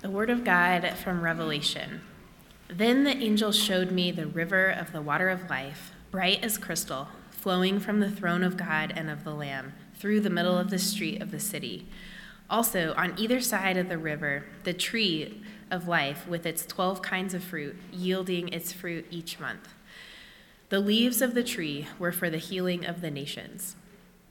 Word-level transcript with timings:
The 0.00 0.08
Word 0.08 0.30
of 0.30 0.44
God 0.44 0.94
from 0.96 1.20
Revelation. 1.20 2.00
Then 2.68 3.04
the 3.04 3.18
angel 3.18 3.52
showed 3.52 3.90
me 3.90 4.10
the 4.10 4.26
river 4.26 4.70
of 4.70 4.92
the 4.92 5.02
water 5.02 5.28
of 5.28 5.50
life, 5.50 5.92
bright 6.10 6.42
as 6.42 6.56
crystal, 6.56 7.08
flowing 7.30 7.78
from 7.78 8.00
the 8.00 8.10
throne 8.10 8.42
of 8.42 8.56
God 8.56 8.94
and 8.96 9.10
of 9.10 9.24
the 9.24 9.34
Lamb, 9.34 9.74
through 9.94 10.20
the 10.20 10.30
middle 10.30 10.56
of 10.56 10.70
the 10.70 10.78
street 10.78 11.20
of 11.20 11.32
the 11.32 11.38
city. 11.38 11.86
Also, 12.48 12.94
on 12.96 13.12
either 13.18 13.42
side 13.42 13.76
of 13.76 13.90
the 13.90 13.98
river, 13.98 14.46
the 14.64 14.72
tree 14.72 15.42
of 15.70 15.86
life 15.86 16.26
with 16.26 16.46
its 16.46 16.64
12 16.64 17.02
kinds 17.02 17.34
of 17.34 17.44
fruit, 17.44 17.76
yielding 17.92 18.48
its 18.48 18.72
fruit 18.72 19.04
each 19.10 19.38
month. 19.38 19.68
The 20.70 20.80
leaves 20.80 21.20
of 21.20 21.34
the 21.34 21.44
tree 21.44 21.88
were 21.98 22.12
for 22.12 22.30
the 22.30 22.38
healing 22.38 22.86
of 22.86 23.02
the 23.02 23.10
nations. 23.10 23.76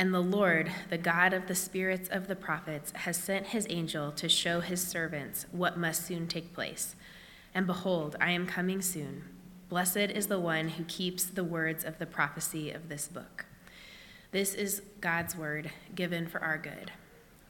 And 0.00 0.14
the 0.14 0.20
Lord, 0.22 0.72
the 0.88 0.96
God 0.96 1.34
of 1.34 1.46
the 1.46 1.54
spirits 1.54 2.08
of 2.08 2.26
the 2.26 2.34
prophets, 2.34 2.90
has 2.92 3.18
sent 3.18 3.48
his 3.48 3.66
angel 3.68 4.12
to 4.12 4.30
show 4.30 4.60
his 4.60 4.80
servants 4.80 5.44
what 5.52 5.76
must 5.76 6.06
soon 6.06 6.26
take 6.26 6.54
place. 6.54 6.96
And 7.54 7.66
behold, 7.66 8.16
I 8.18 8.30
am 8.30 8.46
coming 8.46 8.80
soon. 8.80 9.24
Blessed 9.68 9.98
is 9.98 10.28
the 10.28 10.40
one 10.40 10.70
who 10.70 10.84
keeps 10.84 11.24
the 11.24 11.44
words 11.44 11.84
of 11.84 11.98
the 11.98 12.06
prophecy 12.06 12.70
of 12.70 12.88
this 12.88 13.08
book. 13.08 13.44
This 14.30 14.54
is 14.54 14.80
God's 15.02 15.36
word 15.36 15.70
given 15.94 16.26
for 16.26 16.40
our 16.40 16.56
good. 16.56 16.92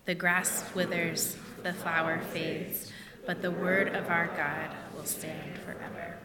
The 0.07 0.17
grass 0.17 0.65
withers, 0.75 1.37
the 1.63 1.73
flower 1.73 2.21
fades, 2.33 2.91
but 3.27 3.43
the 3.43 3.53
word 3.53 3.95
of 3.95 4.09
our 4.09 4.27
God 4.37 4.75
will 4.97 5.05
stand 5.05 5.57
forever. 5.59 6.20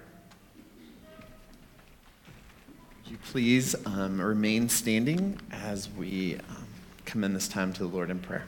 Would 3.06 3.12
you 3.12 3.18
please 3.32 3.76
um, 3.86 4.20
remain 4.20 4.68
standing 4.68 5.40
as 5.52 5.88
we 5.92 6.38
um, 6.50 6.66
commend 7.06 7.36
this 7.36 7.48
time 7.48 7.72
to 7.74 7.84
the 7.84 7.88
Lord 7.88 8.10
in 8.10 8.18
prayer? 8.18 8.46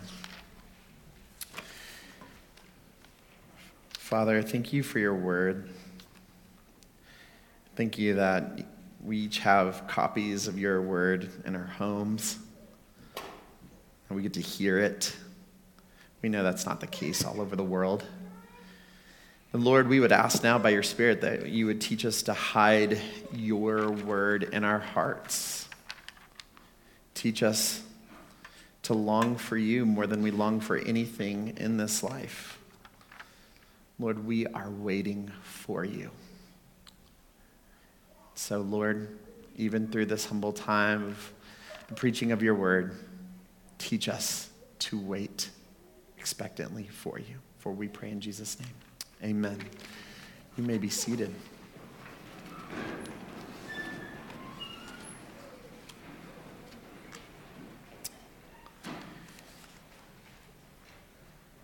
Father, 3.91 4.41
thank 4.41 4.73
you 4.73 4.81
for 4.81 4.97
your 4.97 5.13
word. 5.13 5.69
Thank 7.75 7.99
you 7.99 8.15
that 8.15 8.65
we 9.03 9.17
each 9.17 9.37
have 9.39 9.85
copies 9.85 10.47
of 10.47 10.57
your 10.57 10.81
word 10.81 11.29
in 11.45 11.55
our 11.55 11.67
homes 11.67 12.39
and 13.15 14.15
we 14.15 14.23
get 14.23 14.33
to 14.33 14.41
hear 14.41 14.79
it. 14.79 15.15
We 16.23 16.29
know 16.29 16.41
that's 16.41 16.65
not 16.65 16.79
the 16.79 16.87
case 16.87 17.23
all 17.23 17.41
over 17.41 17.55
the 17.55 17.63
world. 17.63 18.07
And 19.53 19.63
Lord, 19.63 19.87
we 19.87 19.99
would 19.99 20.11
ask 20.11 20.43
now 20.43 20.57
by 20.59 20.69
your 20.69 20.83
Spirit 20.83 21.21
that 21.21 21.49
you 21.49 21.67
would 21.67 21.79
teach 21.79 22.05
us 22.05 22.23
to 22.23 22.33
hide 22.33 22.99
your 23.33 23.89
word 23.89 24.43
in 24.43 24.63
our 24.63 24.79
hearts. 24.79 25.69
Teach 27.13 27.41
us 27.43 27.81
to 28.83 28.93
long 28.93 29.37
for 29.37 29.57
you 29.57 29.85
more 29.85 30.05
than 30.05 30.21
we 30.21 30.31
long 30.31 30.59
for 30.59 30.77
anything 30.77 31.55
in 31.57 31.77
this 31.77 32.03
life. 32.03 32.59
Lord, 33.99 34.25
we 34.25 34.45
are 34.47 34.69
waiting 34.69 35.31
for 35.41 35.83
you. 35.83 36.11
So, 38.35 38.61
Lord, 38.61 39.17
even 39.55 39.87
through 39.87 40.05
this 40.05 40.25
humble 40.25 40.53
time 40.53 41.03
of 41.03 41.33
the 41.87 41.95
preaching 41.95 42.31
of 42.31 42.43
your 42.43 42.53
word, 42.53 42.95
teach 43.79 44.07
us 44.07 44.49
to 44.79 44.99
wait 44.99 45.49
expectantly 46.17 46.83
for 46.83 47.17
you. 47.17 47.35
For 47.57 47.71
we 47.71 47.87
pray 47.87 48.11
in 48.11 48.21
Jesus' 48.21 48.59
name. 48.59 48.69
Amen. 49.23 49.59
You 50.57 50.63
may 50.63 50.77
be 50.77 50.89
seated. 50.89 51.33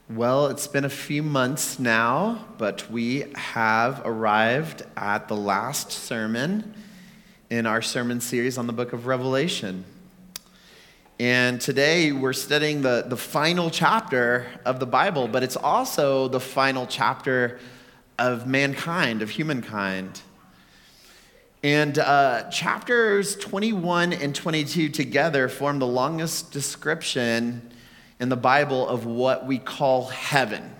Well, 0.10 0.48
it's 0.48 0.68
been 0.68 0.86
a 0.86 0.90
few 0.90 1.24
months 1.24 1.80
now, 1.80 2.46
but 2.58 2.90
we 2.92 3.26
have 3.36 4.02
arrived 4.06 4.84
at 4.96 5.28
the 5.28 5.36
last 5.36 5.92
sermon 5.92 6.76
in 7.50 7.66
our 7.66 7.82
sermon 7.82 8.20
series 8.20 8.58
on 8.58 8.68
the 8.68 8.74
book 8.74 8.94
of 8.94 9.06
Revelation. 9.08 9.86
And 11.20 11.62
today 11.62 12.12
we're 12.12 12.34
studying 12.34 12.82
the, 12.82 13.06
the 13.08 13.16
final 13.16 13.70
chapter 13.70 14.48
of 14.66 14.80
the 14.80 14.88
Bible, 14.88 15.28
but 15.28 15.44
it's 15.44 15.56
also 15.56 16.28
the 16.28 16.40
final 16.40 16.88
chapter 16.88 17.60
of 18.18 18.48
mankind, 18.48 19.22
of 19.22 19.30
humankind. 19.30 20.22
And 21.62 22.00
uh, 22.00 22.50
chapters 22.50 23.36
21 23.36 24.14
and 24.14 24.34
22 24.34 24.90
together 24.90 25.48
form 25.50 25.78
the 25.78 25.88
longest 25.88 26.52
description 26.52 27.72
in 28.20 28.30
the 28.30 28.36
Bible 28.36 28.88
of 28.88 29.06
what 29.06 29.46
we 29.46 29.60
call 29.60 30.08
heaven. 30.08 30.74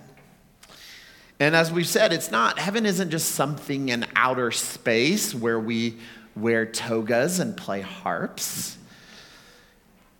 And 1.38 1.54
as 1.54 1.70
we've 1.70 1.86
said, 1.86 2.12
it's 2.12 2.32
not, 2.32 2.58
heaven 2.58 2.86
isn't 2.86 3.10
just 3.10 3.32
something 3.32 3.88
in 3.88 4.04
outer 4.16 4.50
space 4.50 5.32
where 5.32 5.60
we 5.60 5.98
wear 6.34 6.66
togas 6.66 7.38
and 7.38 7.56
play 7.56 7.82
harps. 7.82 8.78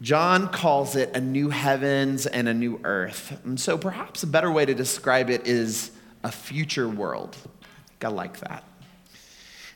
John 0.01 0.49
calls 0.49 0.97
it 0.97 1.15
a 1.17 1.21
new 1.21 1.51
heavens 1.51 2.27
and 2.27 2.49
a 2.49 2.55
new 2.55 2.81
earth. 2.85 3.41
And 3.45 3.59
so 3.59 3.79
perhaps 3.79 4.23
a 4.23 4.27
better 4.27 4.51
way 4.51 4.67
to 4.67 4.75
describe 4.75 5.31
it 5.31 5.47
is 5.47 5.91
a 6.23 6.31
future 6.31 6.89
world. 6.89 7.37
I 8.03 8.09
like 8.09 8.41
that. 8.41 8.65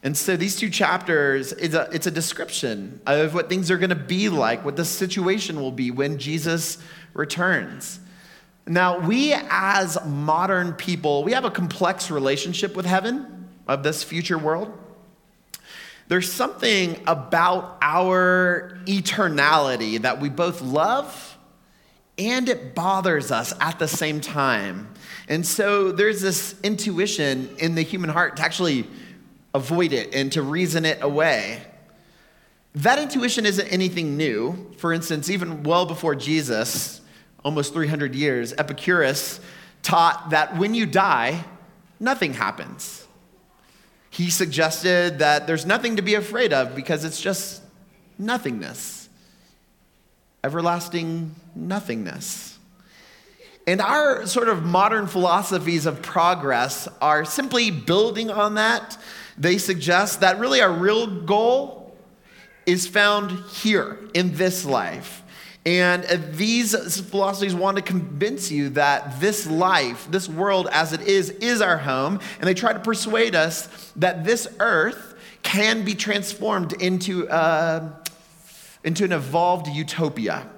And 0.03 0.17
so 0.17 0.37
these 0.37 0.55
two 0.55 0.71
chapters, 0.71 1.53
it's 1.53 1.75
a, 1.75 1.89
it's 1.93 2.07
a 2.07 2.11
description 2.11 3.01
of 3.07 3.35
what 3.35 3.49
things 3.49 3.71
are 3.71 3.79
going 3.79 3.91
to 3.91 3.97
be 3.97 4.29
like, 4.29 4.65
what 4.65 4.77
the 4.77 4.85
situation 4.85 5.61
will 5.61 5.73
be 5.73 5.91
when 5.91 6.19
Jesus 6.19 6.79
returns. 7.15 7.99
Now, 8.67 8.99
we 8.99 9.33
as 9.33 9.99
modern 10.05 10.75
people, 10.75 11.25
we 11.25 11.33
have 11.33 11.47
a 11.47 11.51
complex 11.51 12.11
relationship 12.11 12.77
with 12.77 12.85
heaven, 12.85 13.39
of 13.69 13.83
this 13.83 14.03
future 14.03 14.39
world. 14.39 14.73
There's 16.09 16.31
something 16.33 17.01
about 17.07 17.77
our 17.83 18.79
eternality 18.87 20.01
that 20.01 20.21
we 20.21 20.31
both 20.31 20.63
love 20.63 21.37
and 22.19 22.49
it 22.49 22.75
bothers 22.75 23.31
us 23.31 23.55
at 23.61 23.79
the 23.79 23.87
same 23.87 24.21
time. 24.21 24.89
And 25.29 25.47
so 25.47 25.93
there's 25.93 26.21
this 26.21 26.59
intuition 26.63 27.55
in 27.59 27.75
the 27.75 27.83
human 27.83 28.11
heart 28.11 28.37
to 28.39 28.43
actually 28.43 28.87
avoid 29.55 29.93
it 29.93 30.15
and 30.15 30.33
to 30.33 30.43
reason 30.43 30.85
it 30.85 31.03
away. 31.03 31.63
That 32.75 32.99
intuition 32.99 33.47
isn't 33.47 33.69
anything 33.69 34.17
new. 34.17 34.73
For 34.79 34.93
instance, 34.93 35.31
even 35.31 35.63
well 35.63 35.87
before 35.87 36.15
Jesus, 36.15 37.01
almost 37.45 37.73
300 37.73 38.15
years, 38.15 38.53
Epicurus 38.55 39.41
taught 39.83 40.31
that 40.31 40.57
when 40.57 40.75
you 40.75 40.87
die, 40.87 41.45
nothing 42.01 42.35
happens. 42.35 42.98
He 44.19 44.31
suggested 44.31 45.21
that 45.21 45.47
there's 45.47 45.65
nothing 45.65 45.95
to 45.95 46.03
be 46.03 46.17
afraid 46.17 46.53
of 46.53 46.75
because 46.75 47.05
it's 47.05 47.21
just 47.21 47.63
nothingness, 48.19 49.09
everlasting 50.43 51.37
nothingness. 51.55 52.59
And 53.69 53.81
our 53.81 54.27
sort 54.27 54.49
of 54.49 54.65
modern 54.65 55.07
philosophies 55.07 55.87
of 55.87 56.03
progress 56.03 56.89
are 57.01 57.25
simply 57.25 57.71
building 57.71 58.29
on 58.29 58.57
that. 58.57 58.99
They 59.37 59.57
suggest 59.57 60.19
that 60.19 60.41
really 60.41 60.61
our 60.61 60.73
real 60.73 61.07
goal 61.07 61.97
is 62.67 62.89
found 62.89 63.31
here 63.53 64.01
in 64.15 64.35
this 64.35 64.65
life. 64.65 65.23
And 65.69 66.05
these 66.33 66.99
philosophies 66.99 67.55
want 67.55 67.77
to 67.77 67.83
convince 67.83 68.51
you 68.51 68.71
that 68.71 69.21
this 69.21 69.47
life, 69.47 70.11
this 70.11 70.27
world 70.27 70.67
as 70.73 70.95
it 70.95 71.03
is, 71.03 71.29
is 71.29 71.61
our 71.61 71.77
home. 71.77 72.21
And 72.39 72.49
they 72.49 72.55
try 72.55 72.73
to 72.73 72.79
persuade 72.79 73.35
us 73.35 73.93
that 73.97 74.25
this 74.25 74.49
earth 74.61 75.15
can 75.43 75.85
be 75.85 75.95
transformed 75.95 76.73
into, 76.81 77.29
uh, 77.29 77.91
into 78.83 79.05
an 79.05 79.13
evolved 79.13 79.67
utopia. 79.67 80.49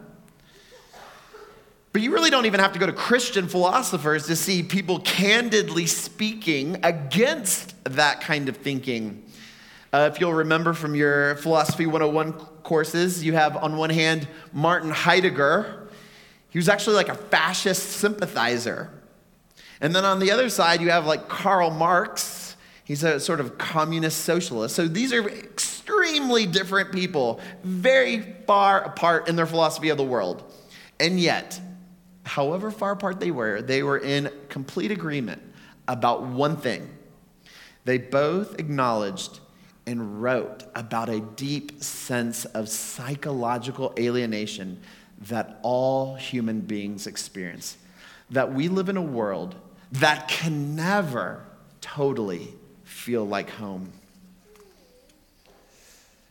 But 1.92 2.02
you 2.02 2.12
really 2.12 2.30
don't 2.30 2.46
even 2.46 2.60
have 2.60 2.72
to 2.74 2.78
go 2.78 2.86
to 2.86 2.92
Christian 2.92 3.48
philosophers 3.48 4.28
to 4.28 4.36
see 4.36 4.62
people 4.62 5.00
candidly 5.00 5.86
speaking 5.86 6.78
against 6.84 7.74
that 7.82 8.20
kind 8.20 8.48
of 8.48 8.58
thinking. 8.58 9.24
Uh, 9.92 10.08
if 10.12 10.20
you'll 10.20 10.34
remember 10.34 10.72
from 10.72 10.94
your 10.94 11.34
Philosophy 11.34 11.86
101 11.86 12.46
courses, 12.70 13.24
you 13.24 13.32
have 13.32 13.56
on 13.56 13.76
one 13.76 13.90
hand 13.90 14.28
Martin 14.52 14.90
Heidegger. 14.90 15.88
He 16.50 16.58
was 16.60 16.68
actually 16.68 16.94
like 16.94 17.08
a 17.08 17.16
fascist 17.16 17.82
sympathizer. 17.82 18.92
And 19.80 19.92
then 19.92 20.04
on 20.04 20.20
the 20.20 20.30
other 20.30 20.48
side, 20.48 20.80
you 20.80 20.88
have 20.90 21.04
like 21.04 21.28
Karl 21.28 21.70
Marx. 21.70 22.54
He's 22.84 23.02
a 23.02 23.18
sort 23.18 23.40
of 23.40 23.58
communist 23.58 24.18
socialist. 24.18 24.76
So 24.76 24.86
these 24.86 25.12
are 25.12 25.28
extremely 25.28 26.46
different 26.46 26.92
people, 26.92 27.40
very 27.64 28.36
far 28.46 28.82
apart 28.82 29.28
in 29.28 29.34
their 29.34 29.46
philosophy 29.46 29.88
of 29.88 29.96
the 29.96 30.04
world. 30.04 30.44
And 31.00 31.18
yet, 31.18 31.60
however 32.22 32.70
far 32.70 32.92
apart 32.92 33.18
they 33.18 33.32
were, 33.32 33.62
they 33.62 33.82
were 33.82 33.98
in 33.98 34.30
complete 34.48 34.92
agreement 34.92 35.42
about 35.88 36.22
one 36.22 36.56
thing. 36.56 36.88
They 37.84 37.98
both 37.98 38.60
acknowledged 38.60 39.40
and 39.86 40.22
wrote 40.22 40.64
about 40.74 41.08
a 41.08 41.20
deep 41.20 41.82
sense 41.82 42.44
of 42.44 42.68
psychological 42.68 43.92
alienation 43.98 44.80
that 45.28 45.58
all 45.62 46.14
human 46.14 46.60
beings 46.60 47.06
experience. 47.06 47.76
That 48.30 48.52
we 48.52 48.68
live 48.68 48.88
in 48.88 48.96
a 48.96 49.02
world 49.02 49.54
that 49.92 50.28
can 50.28 50.76
never 50.76 51.44
totally 51.80 52.54
feel 52.84 53.24
like 53.24 53.50
home. 53.50 53.92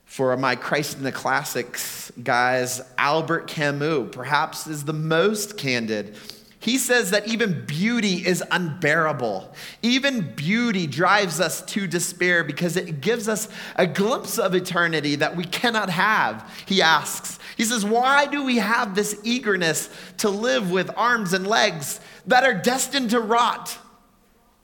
For 0.05 0.35
my 0.37 0.55
Christ 0.55 0.97
in 0.97 1.03
the 1.03 1.11
Classics 1.11 2.11
guys, 2.23 2.81
Albert 2.97 3.47
Camus 3.47 4.09
perhaps 4.11 4.65
is 4.65 4.85
the 4.85 4.93
most 4.93 5.57
candid 5.57 6.15
he 6.61 6.77
says 6.77 7.11
that 7.11 7.27
even 7.27 7.65
beauty 7.65 8.25
is 8.27 8.43
unbearable. 8.51 9.53
Even 9.81 10.33
beauty 10.35 10.87
drives 10.87 11.39
us 11.39 11.61
to 11.61 11.87
despair 11.87 12.43
because 12.43 12.75
it 12.75 12.99
gives 12.99 13.29
us 13.29 13.47
a 13.77 13.87
glimpse 13.87 14.37
of 14.37 14.53
eternity 14.53 15.15
that 15.15 15.37
we 15.37 15.45
cannot 15.45 15.89
have. 15.89 16.51
He 16.65 16.81
asks, 16.81 17.39
He 17.55 17.63
says, 17.63 17.85
Why 17.85 18.25
do 18.25 18.43
we 18.43 18.57
have 18.57 18.93
this 18.93 19.17
eagerness 19.23 19.89
to 20.17 20.29
live 20.29 20.69
with 20.69 20.91
arms 20.97 21.31
and 21.31 21.47
legs 21.47 22.01
that 22.27 22.43
are 22.43 22.53
destined 22.53 23.11
to 23.11 23.21
rot? 23.21 23.77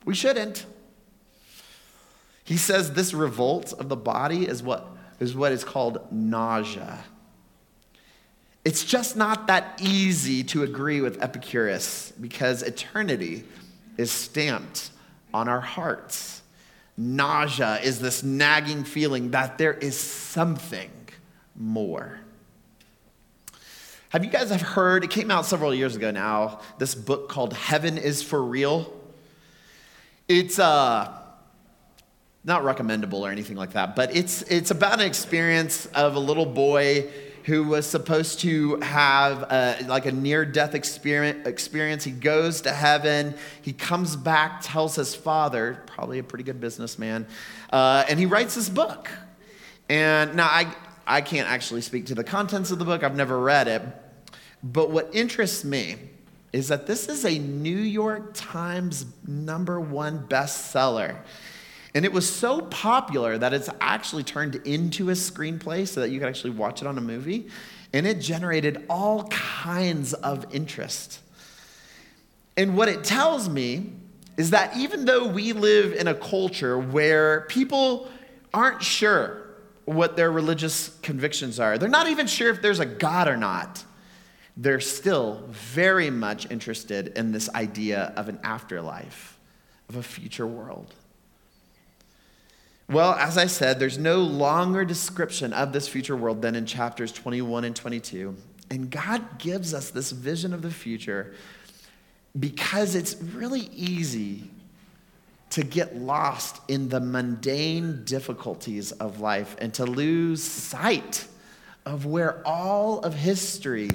We 0.03 0.15
shouldn't. 0.15 0.65
He 2.44 2.57
says 2.57 2.91
this 2.91 3.13
revolt 3.13 3.71
of 3.71 3.88
the 3.88 3.95
body 3.95 4.45
is 4.45 4.62
what 4.62 4.86
is 5.21 5.33
what 5.33 5.53
is 5.53 5.63
called 5.63 6.12
nausea. 6.12 7.06
It's 8.65 8.83
just 8.83 9.15
not 9.15 9.45
that 9.45 9.79
easy 9.79 10.44
to 10.45 10.63
agree 10.63 11.00
with 11.00 11.21
Epicurus 11.21 12.12
because 12.19 12.63
eternity 12.63 13.44
is 13.95 14.12
stamped 14.12 14.89
on 15.31 15.47
our 15.47 15.62
hearts. 15.62 16.41
Nausea 16.97 17.79
is 17.83 18.00
this 18.00 18.23
nagging 18.23 18.83
feeling 18.83 19.31
that 19.31 19.59
there 19.59 19.73
is 19.73 19.97
something 20.00 20.89
more. 21.56 22.19
Have 24.09 24.25
you 24.25 24.31
guys 24.31 24.50
have 24.50 24.62
heard, 24.62 25.03
it 25.03 25.12
came 25.12 25.29
out 25.29 25.45
several 25.45 25.73
years 25.73 25.95
ago 25.95 26.09
now, 26.09 26.59
this 26.79 26.95
book 26.95 27.29
called 27.29 27.53
Heaven 27.53 28.00
is 28.00 28.23
for 28.23 28.41
Real? 28.41 28.91
It's 30.27 30.57
uh, 30.57 31.13
not 32.44 32.63
recommendable 32.63 33.23
or 33.23 33.29
anything 33.29 33.57
like 33.57 33.73
that, 33.73 33.95
but 33.95 34.15
it's, 34.15 34.41
it's 34.44 34.71
about 34.71 35.01
an 35.01 35.06
experience 35.06 35.85
of 35.88 36.15
a 36.15 36.19
little 36.19 36.45
boy 36.47 37.12
who 37.45 37.63
was 37.63 37.86
supposed 37.86 38.39
to 38.39 38.77
have 38.77 39.44
a, 39.44 39.86
like 39.88 40.07
a 40.07 40.12
near 40.12 40.45
death 40.45 40.74
experience. 40.74 42.03
He 42.03 42.12
goes 42.12 42.62
to 42.62 42.71
heaven. 42.71 43.36
He 43.62 43.71
comes 43.71 44.15
back, 44.15 44.62
tells 44.62 44.95
his 44.95 45.13
father, 45.13 45.83
probably 45.86 46.18
a 46.18 46.24
pretty 46.24 46.44
good 46.44 46.59
businessman, 46.59 47.27
uh, 47.71 48.03
and 48.09 48.19
he 48.19 48.25
writes 48.25 48.56
this 48.56 48.68
book. 48.68 49.09
And 49.89 50.36
now 50.36 50.47
I, 50.47 50.74
I 51.06 51.21
can't 51.21 51.47
actually 51.47 51.81
speak 51.81 52.07
to 52.07 52.15
the 52.15 52.24
contents 52.24 52.71
of 52.71 52.80
the 52.80 52.86
book, 52.86 53.03
I've 53.03 53.15
never 53.15 53.39
read 53.39 53.68
it. 53.68 53.83
But 54.63 54.89
what 54.89 55.13
interests 55.13 55.63
me 55.63 55.98
is 56.51 56.69
that 56.69 56.88
this 56.88 57.07
is 57.07 57.25
a 57.25 57.38
New 57.38 57.77
York 57.77 58.31
Times 58.33 59.06
number 59.27 59.80
one 59.80 60.27
bestseller. 60.27 61.18
And 61.95 62.03
it 62.03 62.12
was 62.12 62.30
so 62.30 62.59
popular 62.59 63.38
that 63.38 63.53
it's 63.53 63.69
actually 63.80 64.24
turned 64.24 64.56
into 64.68 65.09
a 65.09 65.13
screenplay 65.13 65.88
so 65.88 66.01
that 66.01 66.09
you 66.09 66.19
could 66.19 66.27
actually 66.27 66.51
watch 66.51 66.81
it 66.81 66.88
on 66.88 66.97
a 66.97 67.01
movie. 67.01 67.47
And 67.94 68.06
it 68.06 68.19
generated 68.19 68.86
all 68.89 69.24
kinds 69.30 70.13
of 70.13 70.53
interest. 70.53 71.21
And 72.57 72.75
what 72.75 72.89
it 72.89 73.06
tells 73.06 73.47
me 73.47 73.94
is 74.36 74.50
that 74.50 74.75
even 74.75 75.06
though 75.06 75.25
we 75.25 75.53
live 75.53 75.94
in 75.94 76.09
a 76.09 76.13
culture 76.13 76.77
where 76.77 77.42
people 77.47 78.09
aren't 78.53 78.83
sure 78.83 79.41
what 79.86 80.18
their 80.18 80.31
religious 80.31 80.98
convictions 81.01 81.62
are, 81.62 81.77
they're 81.77 81.88
not 81.88 82.09
even 82.09 82.27
sure 82.27 82.50
if 82.50 82.62
there's 82.62 82.81
a 82.81 82.86
God 82.86 83.30
or 83.30 83.38
not, 83.38 83.86
they're 84.57 84.81
still 84.81 85.45
very 85.51 86.09
much 86.09 86.51
interested 86.51 87.18
in 87.18 87.31
this 87.31 87.50
idea 87.56 88.13
of 88.18 88.27
an 88.27 88.39
afterlife, 88.44 89.39
of 89.88 89.95
a 89.95 90.03
future 90.03 90.48
world. 90.48 90.94
Well, 92.87 93.13
as 93.13 93.37
I 93.37 93.47
said, 93.47 93.79
there's 93.79 93.97
no 93.97 94.21
longer 94.21 94.85
description 94.85 95.53
of 95.53 95.73
this 95.73 95.87
future 95.87 96.15
world 96.15 96.41
than 96.41 96.55
in 96.55 96.65
chapters 96.65 97.11
21 97.11 97.65
and 97.65 97.75
22. 97.75 98.35
And 98.69 98.89
God 98.89 99.39
gives 99.39 99.73
us 99.73 99.89
this 99.89 100.11
vision 100.11 100.53
of 100.53 100.61
the 100.61 100.71
future 100.71 101.33
because 102.39 102.95
it's 102.95 103.15
really 103.21 103.69
easy 103.73 104.43
to 105.51 105.63
get 105.63 105.95
lost 105.95 106.61
in 106.67 106.89
the 106.89 106.99
mundane 106.99 108.03
difficulties 108.03 108.91
of 108.93 109.19
life 109.19 109.55
and 109.59 109.73
to 109.75 109.85
lose 109.85 110.43
sight 110.43 111.25
of 111.85 112.05
where 112.05 112.45
all 112.45 112.99
of 112.99 113.13
history, 113.13 113.89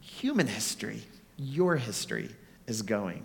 human 0.00 0.46
history, 0.46 1.02
your 1.36 1.76
history, 1.76 2.28
is 2.66 2.82
going. 2.82 3.24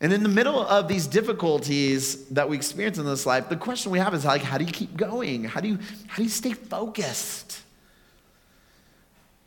And 0.00 0.12
in 0.12 0.22
the 0.22 0.28
middle 0.28 0.60
of 0.60 0.86
these 0.86 1.06
difficulties 1.06 2.26
that 2.28 2.48
we 2.48 2.56
experience 2.56 2.98
in 2.98 3.04
this 3.04 3.26
life, 3.26 3.48
the 3.48 3.56
question 3.56 3.90
we 3.90 3.98
have 3.98 4.14
is 4.14 4.24
like, 4.24 4.42
how 4.42 4.56
do 4.56 4.64
you 4.64 4.72
keep 4.72 4.96
going? 4.96 5.44
How 5.44 5.60
do 5.60 5.68
you, 5.68 5.78
how 6.06 6.16
do 6.16 6.22
you 6.22 6.28
stay 6.28 6.52
focused? 6.52 7.60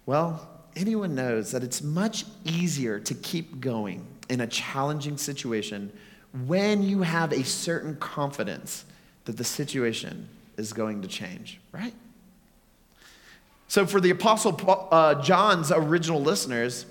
Well, 0.05 0.49
anyone 0.75 1.15
knows 1.15 1.51
that 1.51 1.63
it's 1.63 1.81
much 1.81 2.25
easier 2.43 2.99
to 2.99 3.13
keep 3.13 3.61
going 3.61 4.05
in 4.29 4.41
a 4.41 4.47
challenging 4.47 5.17
situation 5.17 5.91
when 6.47 6.81
you 6.83 7.01
have 7.01 7.31
a 7.31 7.43
certain 7.43 7.95
confidence 7.97 8.85
that 9.25 9.37
the 9.37 9.43
situation 9.43 10.27
is 10.57 10.73
going 10.73 11.01
to 11.01 11.07
change, 11.07 11.59
right? 11.71 11.93
So, 13.67 13.85
for 13.85 14.01
the 14.01 14.09
Apostle 14.09 14.59
uh, 14.91 15.15
John's 15.21 15.71
original 15.71 16.21
listeners, 16.21 16.85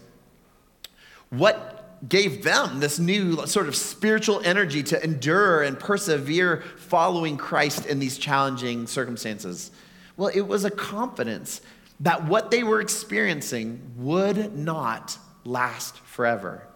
what 1.29 1.80
gave 2.08 2.43
them 2.43 2.81
this 2.81 2.99
new 2.99 3.47
sort 3.47 3.69
of 3.69 3.76
spiritual 3.76 4.41
energy 4.44 4.82
to 4.85 5.02
endure 5.05 5.62
and 5.62 5.79
persevere 5.79 6.62
following 6.76 7.37
Christ 7.37 7.87
in 7.87 7.99
these 7.99 8.19
challenging 8.19 8.87
circumstances? 8.87 9.70
Well, 10.16 10.30
it 10.35 10.42
was 10.42 10.64
a 10.64 10.71
confidence 10.71 11.61
that 12.00 12.25
what 12.26 12.50
they 12.50 12.62
were 12.62 12.80
experiencing 12.80 13.92
would 13.97 14.57
not 14.57 15.19
last 15.45 15.99
forever, 15.99 16.66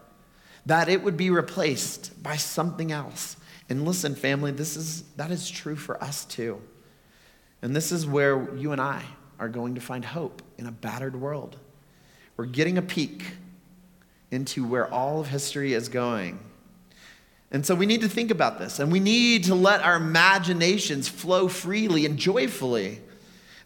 that 0.65 0.89
it 0.89 1.03
would 1.03 1.17
be 1.17 1.29
replaced 1.29 2.21
by 2.21 2.35
something 2.35 2.91
else. 2.91 3.37
And 3.67 3.85
listen, 3.85 4.13
family, 4.13 4.51
this 4.51 4.77
is, 4.77 5.03
that 5.15 5.31
is 5.31 5.49
true 5.49 5.75
for 5.75 6.01
us 6.03 6.25
too. 6.25 6.61
And 7.61 7.75
this 7.75 7.91
is 7.91 8.05
where 8.05 8.53
you 8.55 8.71
and 8.71 8.81
I 8.81 9.03
are 9.39 9.49
going 9.49 9.75
to 9.75 9.81
find 9.81 10.05
hope 10.05 10.43
in 10.57 10.67
a 10.67 10.71
battered 10.71 11.15
world. 11.15 11.57
We're 12.37 12.45
getting 12.45 12.77
a 12.77 12.81
peek 12.81 13.23
into 14.35 14.67
where 14.67 14.91
all 14.93 15.19
of 15.19 15.27
history 15.27 15.73
is 15.73 15.89
going. 15.89 16.37
And 17.51 17.65
so 17.65 17.73
we 17.73 17.85
need 17.85 18.01
to 18.01 18.09
think 18.09 18.29
about 18.31 18.59
this, 18.59 18.79
and 18.79 18.91
we 18.91 18.99
need 18.99 19.45
to 19.45 19.55
let 19.55 19.81
our 19.81 19.95
imaginations 19.95 21.07
flow 21.07 21.47
freely 21.47 22.05
and 22.05 22.17
joyfully. 22.17 22.99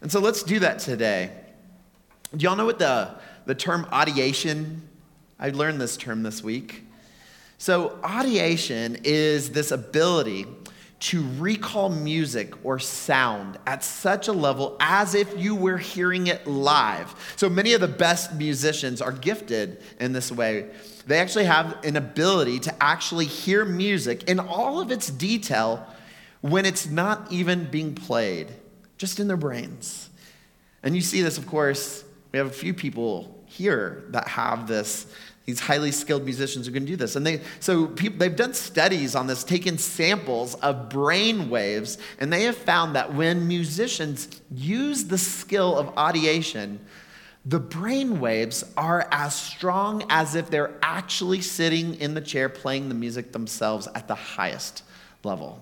And 0.00 0.10
so 0.10 0.20
let's 0.20 0.42
do 0.42 0.60
that 0.60 0.78
today. 0.78 1.30
Do 2.36 2.44
y'all 2.44 2.56
know 2.56 2.66
what 2.66 2.78
the, 2.78 3.10
the 3.46 3.54
term 3.54 3.84
audiation? 3.86 4.78
I 5.38 5.50
learned 5.50 5.80
this 5.80 5.96
term 5.96 6.22
this 6.22 6.42
week. 6.42 6.84
So, 7.58 7.98
audiation 8.02 9.00
is 9.04 9.50
this 9.50 9.70
ability 9.70 10.46
to 11.00 11.26
recall 11.38 11.88
music 11.88 12.52
or 12.62 12.78
sound 12.78 13.58
at 13.66 13.82
such 13.82 14.28
a 14.28 14.32
level 14.32 14.76
as 14.80 15.14
if 15.14 15.38
you 15.38 15.54
were 15.54 15.78
hearing 15.78 16.26
it 16.26 16.46
live. 16.46 17.14
So 17.36 17.48
many 17.48 17.72
of 17.72 17.80
the 17.80 17.88
best 17.88 18.34
musicians 18.34 19.00
are 19.00 19.12
gifted 19.12 19.82
in 19.98 20.12
this 20.12 20.30
way. 20.30 20.66
They 21.06 21.18
actually 21.18 21.46
have 21.46 21.82
an 21.84 21.96
ability 21.96 22.60
to 22.60 22.82
actually 22.82 23.24
hear 23.24 23.64
music 23.64 24.24
in 24.24 24.38
all 24.38 24.80
of 24.80 24.90
its 24.90 25.08
detail 25.08 25.86
when 26.42 26.66
it's 26.66 26.86
not 26.86 27.32
even 27.32 27.64
being 27.70 27.94
played, 27.94 28.52
just 28.98 29.20
in 29.20 29.26
their 29.26 29.38
brains. 29.38 30.10
And 30.82 30.94
you 30.94 31.00
see 31.00 31.22
this, 31.22 31.38
of 31.38 31.46
course, 31.46 32.04
we 32.32 32.38
have 32.38 32.46
a 32.46 32.52
few 32.52 32.74
people 32.74 33.42
here 33.46 34.04
that 34.10 34.28
have 34.28 34.66
this 34.66 35.06
these 35.50 35.58
highly 35.58 35.90
skilled 35.90 36.24
musicians 36.24 36.64
who 36.68 36.72
can 36.72 36.84
do 36.84 36.94
this. 36.94 37.16
And 37.16 37.26
they, 37.26 37.40
so 37.58 37.88
people, 37.88 38.20
they've 38.20 38.36
done 38.36 38.54
studies 38.54 39.16
on 39.16 39.26
this, 39.26 39.42
taken 39.42 39.78
samples 39.78 40.54
of 40.54 40.88
brain 40.88 41.50
waves, 41.50 41.98
and 42.20 42.32
they 42.32 42.44
have 42.44 42.56
found 42.56 42.94
that 42.94 43.12
when 43.14 43.48
musicians 43.48 44.28
use 44.54 45.06
the 45.06 45.18
skill 45.18 45.76
of 45.76 45.92
audiation, 45.96 46.78
the 47.44 47.58
brain 47.58 48.20
waves 48.20 48.62
are 48.76 49.08
as 49.10 49.34
strong 49.34 50.04
as 50.08 50.36
if 50.36 50.50
they're 50.50 50.78
actually 50.82 51.40
sitting 51.40 51.96
in 51.96 52.14
the 52.14 52.20
chair 52.20 52.48
playing 52.48 52.88
the 52.88 52.94
music 52.94 53.32
themselves 53.32 53.88
at 53.96 54.06
the 54.06 54.14
highest 54.14 54.84
level. 55.24 55.60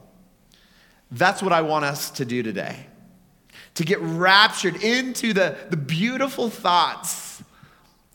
That's 1.10 1.42
what 1.42 1.54
I 1.54 1.62
want 1.62 1.86
us 1.86 2.10
to 2.10 2.26
do 2.26 2.42
today. 2.42 2.84
To 3.76 3.84
get 3.84 4.00
raptured 4.00 4.82
into 4.82 5.32
the, 5.32 5.56
the 5.70 5.78
beautiful 5.78 6.50
thoughts 6.50 7.27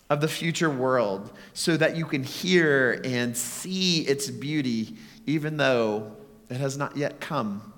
of 0.10 0.22
the 0.22 0.28
future 0.28 0.70
world 0.70 1.32
so 1.54 1.78
that 1.78 1.96
you 1.96 2.06
can 2.06 2.24
hear 2.24 3.02
and 3.04 3.36
see 3.36 4.02
its 4.02 4.30
beauty, 4.30 4.96
even 5.26 5.58
though 5.58 6.12
it 6.50 6.58
has 6.58 6.78
not 6.78 6.96
yet 6.98 7.20
come. 7.20 7.74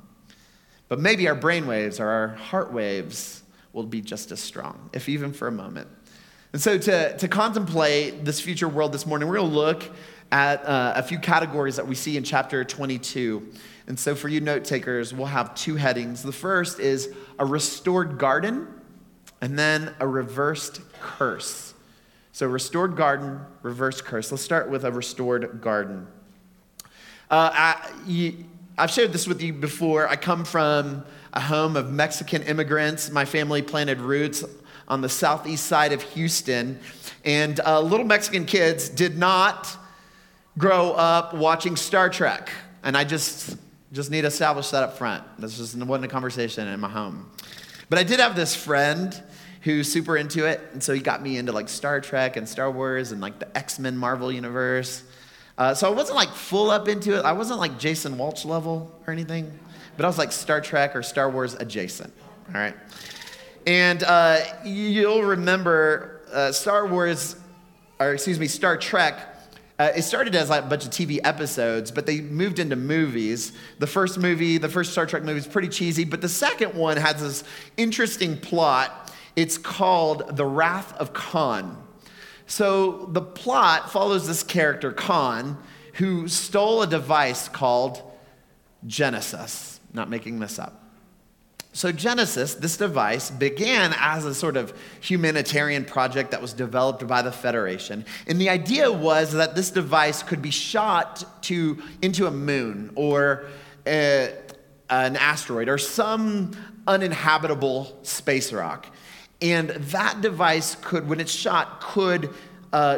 But 0.88 1.00
maybe 1.00 1.27
our 1.27 1.36
brain 1.36 1.67
waves 1.67 2.00
or 2.00 2.08
our 2.08 2.27
heart 2.29 2.72
waves 2.72 3.44
will 3.74 3.84
be 3.84 4.01
just 4.01 4.32
as 4.32 4.39
strong, 4.39 4.89
if 4.94 5.10
even 5.10 5.34
for 5.34 5.48
a 5.48 5.51
moment. 5.51 5.88
And 6.53 6.62
so, 6.62 6.77
to, 6.77 7.17
to 7.17 7.27
contemplate 7.27 8.24
this 8.24 8.39
future 8.39 8.70
world 8.70 8.94
this 8.94 9.05
morning, 9.05 9.27
we're 9.27 9.36
going 9.36 9.50
to 9.50 9.55
look 9.55 9.91
at 10.32 10.65
uh, 10.65 10.94
a 10.96 11.03
few 11.03 11.20
categories 11.20 11.75
that 11.75 11.86
we 11.86 11.96
see 11.96 12.17
in 12.17 12.24
chapter 12.24 12.63
22. 12.63 13.51
And 13.88 14.00
so, 14.00 14.15
for 14.15 14.29
you 14.29 14.39
note 14.39 14.63
takers, 14.63 15.13
we'll 15.13 15.27
have 15.27 15.53
two 15.53 15.75
headings. 15.75 16.24
The 16.24 16.32
first 16.32 16.79
is 16.79 17.13
a 17.38 17.46
restored 17.46 18.17
garden, 18.17 18.67
and 19.41 19.60
then 19.60 19.94
a 20.00 20.08
reversed 20.08 20.82
curse. 21.01 21.75
So, 22.35 22.47
restored 22.47 22.97
garden, 22.97 23.39
reverse 23.61 24.01
curse. 24.01 24.29
Let's 24.29 24.43
start 24.43 24.69
with 24.69 24.83
a 24.83 24.91
restored 24.91 25.61
garden. 25.61 26.05
Uh, 27.31 27.49
I, 27.53 27.91
you, 28.05 28.43
I've 28.77 28.91
shared 28.91 29.13
this 29.13 29.25
with 29.25 29.41
you 29.41 29.53
before. 29.53 30.09
I 30.09 30.17
come 30.17 30.43
from 30.43 31.05
a 31.31 31.39
home 31.39 31.77
of 31.77 31.93
Mexican 31.93 32.43
immigrants. 32.43 33.09
My 33.09 33.23
family 33.23 33.61
planted 33.61 34.01
roots 34.01 34.43
on 34.89 34.99
the 34.99 35.07
southeast 35.07 35.67
side 35.67 35.93
of 35.93 36.01
Houston. 36.01 36.77
And 37.23 37.61
uh, 37.61 37.79
little 37.79 38.05
Mexican 38.05 38.43
kids 38.43 38.89
did 38.89 39.17
not 39.17 39.77
grow 40.57 40.91
up 40.91 41.33
watching 41.33 41.77
Star 41.77 42.09
Trek. 42.09 42.49
And 42.83 42.97
I 42.97 43.05
just, 43.05 43.55
just 43.93 44.11
need 44.11 44.23
to 44.23 44.27
establish 44.27 44.71
that 44.71 44.83
up 44.83 44.97
front. 44.97 45.23
This 45.39 45.57
just 45.57 45.77
wasn't 45.77 46.03
a 46.03 46.09
conversation 46.09 46.67
in 46.67 46.81
my 46.81 46.89
home. 46.89 47.31
But 47.89 47.97
I 47.97 48.03
did 48.03 48.19
have 48.19 48.35
this 48.35 48.53
friend 48.53 49.23
who's 49.65 49.91
super 49.91 50.15
into 50.15 50.45
it. 50.45 50.62
And 50.74 50.81
so 50.81 50.93
he 50.93 51.01
got 51.01 51.24
me 51.24 51.38
into 51.38 51.51
like 51.51 51.67
Star 51.67 52.00
Trek 52.00 52.38
and 52.38 52.48
Star 52.48 52.69
Wars 52.69 53.12
and 53.12 53.19
like 53.19 53.39
the 53.39 53.57
X 53.57 53.79
Men 53.79 53.98
Marvel 53.98 54.31
universe. 54.31 55.03
Uh, 55.57 55.74
so 55.74 55.88
I 55.88 55.93
wasn't 55.93 56.17
like 56.17 56.29
full 56.29 56.69
up 56.69 56.88
into 56.88 57.17
it. 57.17 57.25
I 57.25 57.31
wasn't 57.31 57.60
like 57.60 57.79
Jason 57.79 58.17
Walsh 58.17 58.45
level 58.45 58.98
or 59.07 59.12
anything, 59.12 59.57
but 59.98 60.05
I 60.05 60.07
was 60.07 60.19
like 60.19 60.31
Star 60.31 60.62
Trek 60.62 60.95
or 60.95 61.01
Star 61.01 61.29
Wars 61.29 61.55
adjacent. 61.55 62.13
All 62.50 62.62
right. 62.62 62.75
And 63.65 64.03
uh, 64.03 64.41
you'll 64.63 65.24
remember 65.24 66.22
uh, 66.31 66.51
Star 66.51 66.86
Wars, 66.86 67.36
or 68.00 68.13
excuse 68.13 68.39
me, 68.39 68.48
Star 68.48 68.77
Trek. 68.77 69.17
Uh, 69.79 69.91
it 69.95 70.03
started 70.03 70.36
as 70.36 70.50
like 70.50 70.63
a 70.63 70.67
bunch 70.67 70.86
of 70.86 70.91
TV 70.91 71.19
episodes, 71.24 71.89
but 71.89 72.05
they 72.05 72.22
moved 72.22 72.60
into 72.60 72.75
movies. 72.75 73.51
The 73.79 73.88
first 73.88 74.19
movie, 74.19 74.60
the 74.60 74.69
first 74.69 74.91
Star 74.91 75.07
Trek 75.07 75.24
movie, 75.24 75.39
is 75.39 75.48
pretty 75.48 75.69
cheesy, 75.69 76.05
but 76.05 76.22
the 76.22 76.29
second 76.29 76.75
one 76.75 76.98
has 76.98 77.19
this 77.19 77.43
interesting 77.77 78.38
plot. 78.38 79.04
It's 79.35 79.57
called 79.57 80.37
The 80.37 80.45
Wrath 80.45 80.95
of 80.97 81.13
Khan. 81.13 81.81
So 82.47 83.07
the 83.11 83.21
plot 83.21 83.91
follows 83.91 84.27
this 84.27 84.43
character, 84.43 84.91
Khan, 84.91 85.57
who 85.95 86.27
stole 86.27 86.81
a 86.81 86.87
device 86.87 87.47
called 87.47 88.01
Genesis. 88.85 89.79
Not 89.93 90.09
making 90.09 90.39
this 90.39 90.59
up. 90.59 90.81
So, 91.75 91.91
Genesis, 91.91 92.53
this 92.53 92.77
device, 92.77 93.29
began 93.29 93.93
as 93.97 94.23
a 94.23 94.33
sort 94.33 94.55
of 94.55 94.73
humanitarian 95.01 95.83
project 95.83 96.31
that 96.31 96.41
was 96.41 96.53
developed 96.53 97.05
by 97.05 97.21
the 97.21 97.33
Federation. 97.33 98.05
And 98.27 98.39
the 98.39 98.47
idea 98.47 98.89
was 98.89 99.33
that 99.33 99.55
this 99.55 99.71
device 99.71 100.23
could 100.23 100.41
be 100.41 100.51
shot 100.51 101.25
to, 101.43 101.83
into 102.01 102.27
a 102.27 102.31
moon 102.31 102.91
or 102.95 103.47
a, 103.85 104.33
an 104.89 105.17
asteroid 105.17 105.67
or 105.67 105.77
some 105.77 106.51
uninhabitable 106.87 107.99
space 108.03 108.53
rock. 108.53 108.87
And 109.45 109.69
that 109.69 110.21
device 110.21 110.75
could, 110.81 111.07
when 111.07 111.19
it's 111.19 111.31
shot, 111.31 111.79
could, 111.79 112.33
uh, 112.73 112.97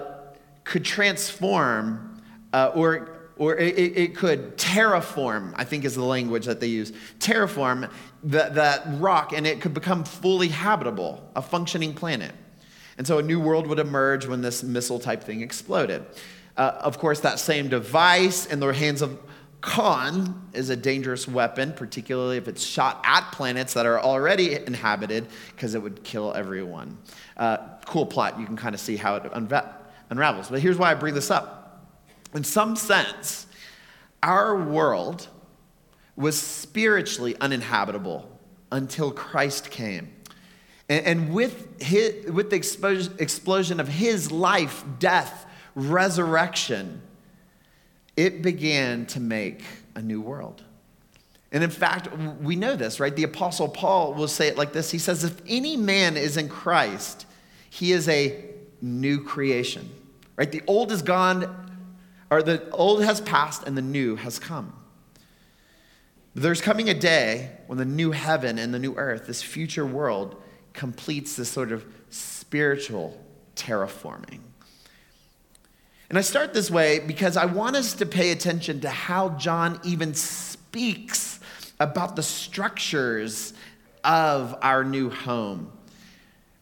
could 0.63 0.86
transform 0.86 2.22
uh, 2.54 2.72
or 2.74 3.10
or 3.36 3.56
it, 3.56 3.77
it, 3.77 4.16
could 4.16 4.58
terraform, 4.58 5.54
I 5.56 5.63
think 5.63 5.86
is 5.86 5.94
the 5.94 6.04
language 6.04 6.48
that 6.48 6.60
they 6.60 6.66
use, 6.66 6.92
terraform 7.20 7.92
the, 8.24 8.50
that 8.54 8.82
rock 9.00 9.32
and 9.32 9.46
it 9.46 9.62
could 9.62 9.75
become 9.75 10.04
fully 10.04 10.48
habitable, 10.48 11.30
a 11.36 11.42
functioning 11.44 11.94
planet. 11.94 12.34
And 12.98 13.06
so 13.06 13.20
a 13.20 13.22
new 13.22 13.39
world 13.39 13.68
would 13.68 13.77
emerge 13.77 14.25
when 14.25 14.42
this 14.42 14.63
missile 14.63 14.98
type 14.98 15.24
thing 15.24 15.42
exploded. 15.42 16.04
Uh, 16.56 16.80
of 16.80 16.98
course, 16.98 17.20
that 17.20 17.38
same 17.38 17.70
device 17.70 18.48
in 18.48 18.60
the 18.60 18.74
hands 18.74 19.04
of 19.04 19.20
Khan 19.62 20.50
is 20.54 20.70
a 20.70 20.76
dangerous 20.76 21.28
weapon, 21.28 21.74
particularly 21.74 22.38
if 22.38 22.48
it's 22.48 22.64
shot 22.64 23.02
at 23.04 23.32
planets 23.32 23.74
that 23.74 23.86
are 23.86 24.00
already 24.00 24.54
inhabited, 24.54 25.28
because 25.56 25.76
it 25.76 25.82
would 25.82 26.04
kill 26.04 26.34
everyone. 26.34 26.98
Uh, 27.36 27.58
cool 27.86 28.06
plot. 28.06 28.40
You 28.40 28.46
can 28.46 28.56
kind 28.56 28.76
of 28.76 28.82
see 28.82 28.98
how 28.98 29.16
it 29.16 29.24
unra- 29.24 29.74
unravels. 30.10 30.50
But 30.50 30.62
here's 30.62 30.78
why 30.78 30.92
I 30.92 30.94
bring 30.94 31.16
this 31.16 31.32
up 31.32 31.68
in 32.34 32.44
some 32.44 32.76
sense, 32.76 33.48
our 34.22 34.56
world 34.56 35.28
was 36.16 36.40
spiritually 36.40 37.36
uninhabitable 37.40 38.30
until 38.72 39.12
Christ 39.12 39.72
came. 39.72 40.14
And, 40.90 41.06
and 41.06 41.34
with, 41.34 41.82
his, 41.82 42.32
with 42.32 42.50
the 42.50 42.60
expos- 42.60 43.20
explosion 43.20 43.80
of 43.80 43.88
his 43.88 44.32
life, 44.32 44.84
death, 45.00 45.46
resurrection, 45.76 47.02
it 48.18 48.42
began 48.42 49.06
to 49.06 49.20
make 49.22 49.64
a 49.96 50.02
new 50.02 50.20
world. 50.20 50.64
And 51.52 51.64
in 51.64 51.70
fact, 51.70 52.10
we 52.42 52.58
know 52.58 52.76
this, 52.76 53.00
right? 53.00 53.16
The 53.16 53.24
Apostle 53.24 53.70
Paul 53.70 54.14
will 54.16 54.28
say 54.28 54.48
it 54.48 54.58
like 54.58 54.74
this 54.74 54.92
He 54.92 54.98
says, 54.98 55.24
If 55.24 55.42
any 55.48 55.78
man 55.78 56.18
is 56.18 56.36
in 56.36 56.50
Christ, 56.50 57.26
he 57.70 57.94
is 57.94 58.10
a 58.10 58.44
new 58.82 59.24
creation, 59.24 59.90
right? 60.36 60.52
The 60.52 60.62
old 60.68 60.92
is 60.92 61.02
gone, 61.02 61.72
or 62.30 62.44
the 62.44 62.70
old 62.72 63.04
has 63.04 63.22
passed 63.22 63.64
and 63.64 63.78
the 63.78 63.82
new 63.82 64.18
has 64.18 64.40
come. 64.40 64.74
There's 66.36 66.62
coming 66.62 66.90
a 66.90 66.94
day 66.94 67.52
when 67.68 67.78
the 67.78 67.86
new 67.86 68.12
heaven 68.12 68.60
and 68.60 68.74
the 68.74 68.80
new 68.80 68.96
earth, 68.96 69.26
this 69.26 69.42
future 69.42 69.86
world, 69.86 70.42
completes 70.74 71.36
this 71.36 71.50
sort 71.50 71.72
of 71.72 71.86
spiritual 72.10 73.20
terraforming. 73.56 74.42
And 76.10 76.18
I 76.18 76.22
start 76.22 76.54
this 76.54 76.72
way 76.72 77.00
because 77.00 77.36
I 77.36 77.46
want 77.46 77.76
us 77.76 77.94
to 77.96 78.06
pay 78.06 78.32
attention 78.32 78.80
to 78.82 78.90
how 78.90 79.30
John 79.30 79.80
even 79.84 80.14
speaks 80.14 81.40
about 81.80 82.16
the 82.16 82.24
structures 82.24 83.54
of 84.04 84.58
our 84.62 84.86
new 84.86 85.10
home. 85.10 85.72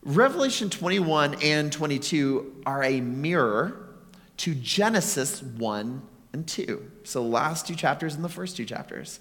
Revelation 0.04 0.70
21 0.70 1.36
and 1.44 1.72
22 1.72 2.64
are 2.66 2.84
a 2.84 3.02
mirror 3.02 3.90
to 4.38 4.56
Genesis 4.56 5.44
1 5.44 6.02
and 6.34 6.48
2. 6.48 6.92
So, 7.04 7.22
the 7.22 7.30
last 7.30 7.68
two 7.68 7.75
chapters 7.75 8.16
and 8.16 8.24
the 8.24 8.30
first 8.30 8.58
two 8.58 8.66
chapters. 8.66 9.20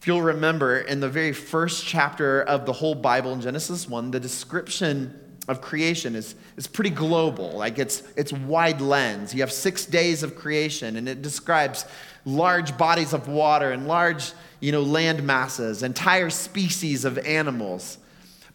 If 0.00 0.06
you'll 0.06 0.22
remember, 0.22 0.78
in 0.78 1.00
the 1.00 1.08
very 1.08 1.32
first 1.32 1.86
chapter 1.86 2.42
of 2.42 2.66
the 2.66 2.72
whole 2.72 2.94
Bible 2.94 3.32
in 3.32 3.40
Genesis 3.40 3.88
1, 3.88 4.10
the 4.10 4.20
description 4.20 5.18
of 5.48 5.60
creation 5.60 6.16
is, 6.16 6.34
is 6.56 6.66
pretty 6.66 6.90
global. 6.90 7.52
Like 7.52 7.78
it's, 7.78 8.02
it's 8.16 8.32
wide 8.32 8.80
lens. 8.80 9.34
You 9.34 9.40
have 9.40 9.52
six 9.52 9.86
days 9.86 10.22
of 10.22 10.36
creation, 10.36 10.96
and 10.96 11.08
it 11.08 11.22
describes 11.22 11.84
large 12.24 12.76
bodies 12.76 13.12
of 13.12 13.28
water 13.28 13.70
and 13.70 13.86
large 13.86 14.32
you 14.60 14.72
know, 14.72 14.82
land 14.82 15.22
masses, 15.22 15.82
entire 15.82 16.30
species 16.30 17.04
of 17.04 17.18
animals. 17.18 17.98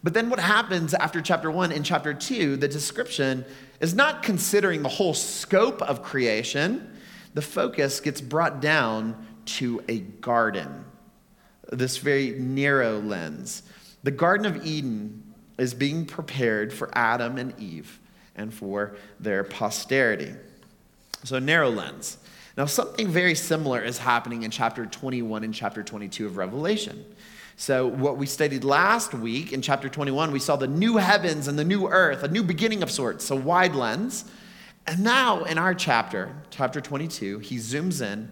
But 0.02 0.14
then 0.14 0.30
what 0.30 0.40
happens 0.40 0.94
after 0.94 1.22
chapter 1.22 1.50
one 1.50 1.70
in 1.70 1.84
chapter 1.84 2.12
two, 2.12 2.56
the 2.56 2.68
description 2.68 3.44
is 3.80 3.94
not 3.94 4.22
considering 4.22 4.82
the 4.82 4.88
whole 4.88 5.14
scope 5.14 5.80
of 5.82 6.02
creation. 6.02 6.90
The 7.34 7.42
focus 7.42 8.00
gets 8.00 8.20
brought 8.20 8.60
down 8.60 9.26
to 9.44 9.82
a 9.88 10.00
garden, 10.00 10.84
this 11.70 11.96
very 11.96 12.30
narrow 12.32 13.00
lens. 13.00 13.62
The 14.02 14.10
Garden 14.10 14.46
of 14.46 14.66
Eden 14.66 15.21
is 15.62 15.74
being 15.74 16.04
prepared 16.04 16.72
for 16.72 16.90
Adam 16.92 17.38
and 17.38 17.56
Eve 17.56 18.00
and 18.34 18.52
for 18.52 18.96
their 19.20 19.44
posterity. 19.44 20.34
So, 21.22 21.38
narrow 21.38 21.70
lens. 21.70 22.18
Now, 22.56 22.66
something 22.66 23.06
very 23.06 23.36
similar 23.36 23.80
is 23.80 23.98
happening 23.98 24.42
in 24.42 24.50
chapter 24.50 24.84
21 24.84 25.44
and 25.44 25.54
chapter 25.54 25.84
22 25.84 26.26
of 26.26 26.36
Revelation. 26.36 27.04
So, 27.56 27.86
what 27.86 28.16
we 28.16 28.26
studied 28.26 28.64
last 28.64 29.14
week 29.14 29.52
in 29.52 29.62
chapter 29.62 29.88
21, 29.88 30.32
we 30.32 30.40
saw 30.40 30.56
the 30.56 30.66
new 30.66 30.96
heavens 30.96 31.46
and 31.46 31.56
the 31.56 31.64
new 31.64 31.86
earth, 31.86 32.24
a 32.24 32.28
new 32.28 32.42
beginning 32.42 32.82
of 32.82 32.90
sorts, 32.90 33.30
a 33.30 33.36
wide 33.36 33.76
lens. 33.76 34.24
And 34.88 35.04
now 35.04 35.44
in 35.44 35.58
our 35.58 35.76
chapter, 35.76 36.34
chapter 36.50 36.80
22, 36.80 37.38
he 37.38 37.58
zooms 37.58 38.02
in 38.02 38.28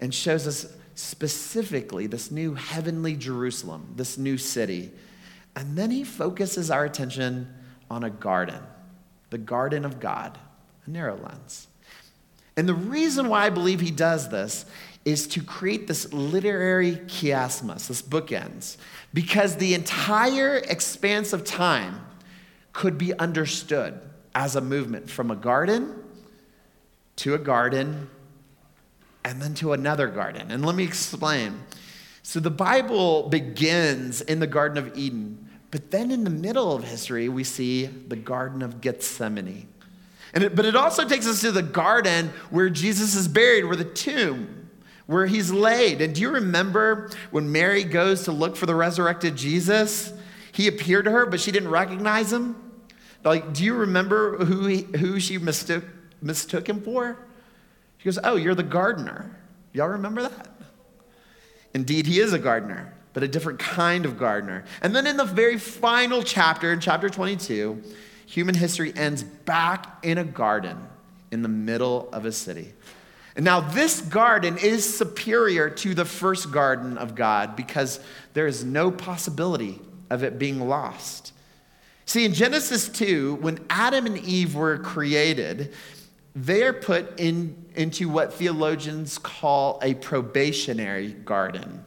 and 0.00 0.12
shows 0.12 0.48
us 0.48 0.66
specifically 0.96 2.08
this 2.08 2.32
new 2.32 2.54
heavenly 2.54 3.14
Jerusalem, 3.14 3.92
this 3.94 4.18
new 4.18 4.36
city. 4.36 4.90
And 5.54 5.76
then 5.76 5.90
he 5.90 6.04
focuses 6.04 6.70
our 6.70 6.84
attention 6.84 7.52
on 7.90 8.04
a 8.04 8.10
garden, 8.10 8.62
the 9.30 9.38
garden 9.38 9.84
of 9.84 10.00
God, 10.00 10.38
a 10.86 10.90
narrow 10.90 11.16
lens. 11.16 11.68
And 12.56 12.68
the 12.68 12.74
reason 12.74 13.28
why 13.28 13.46
I 13.46 13.50
believe 13.50 13.80
he 13.80 13.90
does 13.90 14.28
this 14.28 14.64
is 15.04 15.26
to 15.28 15.42
create 15.42 15.86
this 15.86 16.12
literary 16.12 16.96
chiasmus, 16.96 17.88
this 17.88 18.02
bookends, 18.02 18.76
because 19.12 19.56
the 19.56 19.74
entire 19.74 20.56
expanse 20.56 21.32
of 21.32 21.44
time 21.44 22.06
could 22.72 22.96
be 22.96 23.16
understood 23.18 24.00
as 24.34 24.56
a 24.56 24.60
movement 24.60 25.10
from 25.10 25.30
a 25.30 25.36
garden 25.36 26.02
to 27.16 27.34
a 27.34 27.38
garden 27.38 28.08
and 29.24 29.40
then 29.40 29.54
to 29.54 29.72
another 29.72 30.08
garden. 30.08 30.50
And 30.50 30.64
let 30.64 30.74
me 30.74 30.84
explain. 30.84 31.60
So 32.22 32.40
the 32.40 32.50
Bible 32.50 33.28
begins 33.28 34.20
in 34.20 34.40
the 34.40 34.46
Garden 34.46 34.78
of 34.78 34.96
Eden, 34.96 35.41
but 35.72 35.90
then 35.90 36.10
in 36.10 36.22
the 36.22 36.30
middle 36.30 36.76
of 36.76 36.84
history, 36.84 37.30
we 37.30 37.44
see 37.44 37.86
the 37.86 38.14
Garden 38.14 38.60
of 38.60 38.82
Gethsemane. 38.82 39.66
And 40.34 40.44
it, 40.44 40.54
but 40.54 40.66
it 40.66 40.76
also 40.76 41.08
takes 41.08 41.26
us 41.26 41.40
to 41.40 41.50
the 41.50 41.62
garden 41.62 42.30
where 42.50 42.68
Jesus 42.68 43.14
is 43.14 43.26
buried, 43.26 43.64
where 43.64 43.76
the 43.76 43.84
tomb, 43.84 44.68
where 45.06 45.24
he's 45.24 45.50
laid. 45.50 46.02
And 46.02 46.14
do 46.14 46.20
you 46.20 46.28
remember 46.28 47.10
when 47.30 47.50
Mary 47.50 47.84
goes 47.84 48.24
to 48.24 48.32
look 48.32 48.54
for 48.54 48.66
the 48.66 48.74
resurrected 48.74 49.34
Jesus? 49.34 50.12
He 50.52 50.68
appeared 50.68 51.06
to 51.06 51.10
her, 51.10 51.24
but 51.24 51.40
she 51.40 51.50
didn't 51.50 51.70
recognize 51.70 52.30
him. 52.30 52.54
Like, 53.24 53.54
do 53.54 53.64
you 53.64 53.74
remember 53.74 54.44
who, 54.44 54.66
he, 54.66 54.82
who 54.82 55.20
she 55.20 55.38
mistook, 55.38 55.84
mistook 56.20 56.68
him 56.68 56.82
for? 56.82 57.16
She 57.96 58.04
goes, 58.04 58.18
Oh, 58.22 58.36
you're 58.36 58.54
the 58.54 58.62
gardener. 58.62 59.38
Y'all 59.72 59.88
remember 59.88 60.22
that? 60.22 60.48
Indeed, 61.72 62.06
he 62.06 62.20
is 62.20 62.34
a 62.34 62.38
gardener, 62.38 62.92
but 63.12 63.22
a 63.22 63.28
different 63.28 63.58
kind 63.58 64.04
of 64.04 64.18
gardener. 64.18 64.64
And 64.80 64.94
then 64.94 65.06
in 65.06 65.16
the 65.16 65.24
very 65.24 65.58
final 65.58 66.22
chapter, 66.22 66.72
in 66.72 66.80
chapter 66.80 67.08
22, 67.08 67.82
human 68.26 68.54
history 68.54 68.92
ends 68.96 69.22
back 69.22 69.98
in 70.02 70.18
a 70.18 70.24
garden 70.24 70.78
in 71.30 71.42
the 71.42 71.48
middle 71.48 72.08
of 72.12 72.24
a 72.24 72.32
city. 72.32 72.72
And 73.34 73.44
now, 73.44 73.60
this 73.60 74.02
garden 74.02 74.58
is 74.58 74.98
superior 74.98 75.70
to 75.70 75.94
the 75.94 76.04
first 76.04 76.52
garden 76.52 76.98
of 76.98 77.14
God 77.14 77.56
because 77.56 77.98
there 78.34 78.46
is 78.46 78.62
no 78.62 78.90
possibility 78.90 79.80
of 80.10 80.22
it 80.22 80.38
being 80.38 80.68
lost. 80.68 81.32
See, 82.04 82.26
in 82.26 82.34
Genesis 82.34 82.90
2, 82.90 83.36
when 83.36 83.64
Adam 83.70 84.04
and 84.04 84.18
Eve 84.18 84.54
were 84.54 84.76
created, 84.76 85.72
they 86.34 86.62
are 86.62 86.74
put 86.74 87.18
in, 87.18 87.56
into 87.74 88.08
what 88.08 88.34
theologians 88.34 89.16
call 89.16 89.78
a 89.82 89.94
probationary 89.94 91.12
garden. 91.12 91.86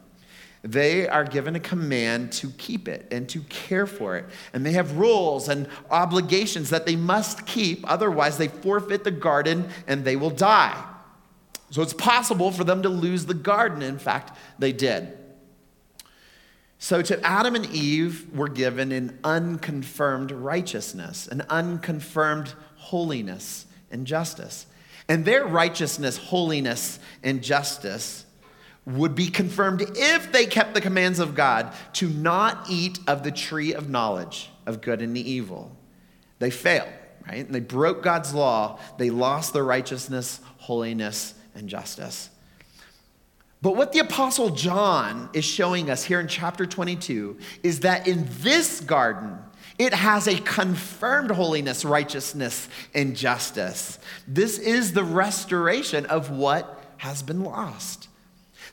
They 0.65 1.07
are 1.07 1.23
given 1.23 1.55
a 1.55 1.59
command 1.59 2.31
to 2.33 2.49
keep 2.57 2.87
it 2.87 3.07
and 3.11 3.29
to 3.29 3.41
care 3.41 3.85
for 3.85 4.17
it. 4.17 4.25
And 4.51 4.65
they 4.65 4.71
have 4.71 4.97
rules 4.97 5.47
and 5.47 5.67
obligations 5.91 6.71
that 6.71 6.87
they 6.87 6.95
must 6.95 7.45
keep, 7.45 7.87
otherwise, 7.87 8.39
they 8.39 8.47
forfeit 8.47 9.03
the 9.03 9.11
garden 9.11 9.69
and 9.85 10.03
they 10.03 10.15
will 10.15 10.31
die. 10.31 10.75
So 11.69 11.83
it's 11.83 11.93
possible 11.93 12.51
for 12.51 12.63
them 12.63 12.81
to 12.81 12.89
lose 12.89 13.27
the 13.27 13.35
garden. 13.35 13.83
In 13.83 13.99
fact, 13.99 14.35
they 14.57 14.71
did. 14.71 15.15
So 16.79 17.03
to 17.03 17.23
Adam 17.23 17.53
and 17.53 17.67
Eve 17.67 18.33
were 18.33 18.49
given 18.49 18.91
an 18.91 19.19
unconfirmed 19.23 20.31
righteousness, 20.31 21.27
an 21.27 21.43
unconfirmed 21.47 22.53
holiness 22.77 23.67
and 23.91 24.07
justice. 24.07 24.65
And 25.07 25.25
their 25.25 25.45
righteousness, 25.45 26.17
holiness, 26.17 26.97
and 27.21 27.43
justice 27.43 28.24
would 28.85 29.15
be 29.15 29.27
confirmed 29.27 29.83
if 29.95 30.31
they 30.31 30.45
kept 30.45 30.73
the 30.73 30.81
commands 30.81 31.19
of 31.19 31.35
God 31.35 31.73
to 31.93 32.07
not 32.07 32.69
eat 32.69 32.99
of 33.07 33.23
the 33.23 33.31
tree 33.31 33.73
of 33.73 33.89
knowledge 33.89 34.51
of 34.65 34.81
good 34.81 35.01
and 35.01 35.15
the 35.15 35.29
evil. 35.29 35.75
They 36.39 36.51
failed, 36.51 36.89
right? 37.27 37.45
And 37.45 37.53
they 37.53 37.59
broke 37.59 38.03
God's 38.03 38.33
law. 38.33 38.79
They 38.97 39.09
lost 39.09 39.53
their 39.53 39.63
righteousness, 39.63 40.39
holiness, 40.57 41.33
and 41.55 41.67
justice. 41.67 42.29
But 43.61 43.75
what 43.75 43.93
the 43.93 43.99
Apostle 43.99 44.51
John 44.51 45.29
is 45.33 45.45
showing 45.45 45.89
us 45.89 46.03
here 46.03 46.19
in 46.19 46.27
chapter 46.27 46.67
22 46.67 47.37
is 47.63 47.79
that 47.79 48.07
in 48.07 48.27
this 48.41 48.81
garden, 48.81 49.39
it 49.79 49.93
has 49.93 50.27
a 50.27 50.37
confirmed 50.41 51.31
holiness, 51.31 51.83
righteousness, 51.83 52.69
and 52.93 53.15
justice. 53.15 53.97
This 54.27 54.59
is 54.59 54.93
the 54.93 55.03
restoration 55.03 56.05
of 56.05 56.29
what 56.29 56.83
has 56.97 57.23
been 57.23 57.43
lost. 57.43 58.07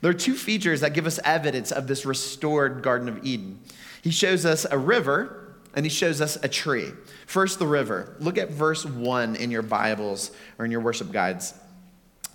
There 0.02 0.10
are 0.10 0.14
two 0.14 0.34
features 0.34 0.82
that 0.82 0.92
give 0.92 1.06
us 1.06 1.18
evidence 1.24 1.72
of 1.72 1.86
this 1.86 2.04
restored 2.04 2.82
Garden 2.82 3.08
of 3.08 3.24
Eden. 3.24 3.60
He 4.02 4.10
shows 4.10 4.44
us 4.44 4.66
a 4.70 4.76
river 4.76 5.54
and 5.74 5.86
he 5.86 5.90
shows 5.90 6.20
us 6.20 6.36
a 6.42 6.48
tree. 6.48 6.90
First, 7.26 7.58
the 7.58 7.66
river. 7.66 8.14
Look 8.20 8.36
at 8.36 8.50
verse 8.50 8.84
1 8.84 9.36
in 9.36 9.50
your 9.50 9.62
Bibles 9.62 10.30
or 10.58 10.66
in 10.66 10.70
your 10.70 10.80
worship 10.80 11.10
guides. 11.10 11.54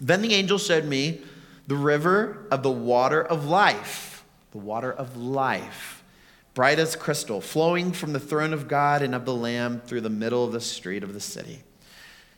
Then 0.01 0.23
the 0.23 0.33
angel 0.33 0.57
showed 0.57 0.85
me 0.85 1.21
the 1.67 1.75
river 1.75 2.47
of 2.49 2.63
the 2.63 2.71
water 2.71 3.21
of 3.21 3.45
life, 3.45 4.23
the 4.51 4.57
water 4.57 4.91
of 4.91 5.15
life 5.15 5.97
bright 6.57 6.79
as 6.79 6.95
crystal, 6.95 7.39
flowing 7.39 7.91
from 7.91 8.13
the 8.13 8.19
throne 8.19 8.51
of 8.51 8.67
God 8.67 9.03
and 9.03 9.13
of 9.13 9.25
the 9.25 9.33
Lamb 9.35 9.79
through 9.79 10.01
the 10.01 10.09
middle 10.09 10.43
of 10.43 10.51
the 10.51 10.59
street 10.59 11.03
of 11.03 11.13
the 11.13 11.19
city. 11.19 11.61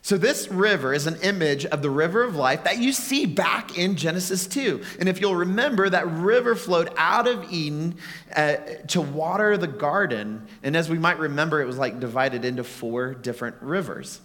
So, 0.02 0.16
this 0.16 0.48
river 0.48 0.94
is 0.94 1.06
an 1.06 1.16
image 1.22 1.66
of 1.66 1.82
the 1.82 1.90
river 1.90 2.22
of 2.22 2.34
life 2.34 2.64
that 2.64 2.78
you 2.78 2.92
see 2.92 3.26
back 3.26 3.76
in 3.76 3.96
Genesis 3.96 4.46
2. 4.46 4.82
And 4.98 5.10
if 5.10 5.20
you'll 5.20 5.36
remember, 5.36 5.90
that 5.90 6.10
river 6.10 6.54
flowed 6.54 6.90
out 6.96 7.28
of 7.28 7.52
Eden 7.52 7.96
uh, 8.34 8.56
to 8.88 9.02
water 9.02 9.58
the 9.58 9.66
garden. 9.66 10.46
And 10.62 10.74
as 10.74 10.88
we 10.88 10.98
might 10.98 11.18
remember, 11.18 11.60
it 11.60 11.66
was 11.66 11.76
like 11.76 12.00
divided 12.00 12.46
into 12.46 12.64
four 12.64 13.12
different 13.12 13.56
rivers. 13.60 14.20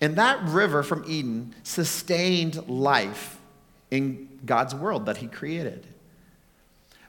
And 0.00 0.16
that 0.16 0.42
river 0.42 0.82
from 0.82 1.04
Eden 1.08 1.54
sustained 1.62 2.68
life 2.68 3.38
in 3.90 4.28
God's 4.44 4.74
world 4.74 5.06
that 5.06 5.16
He 5.16 5.26
created. 5.26 5.86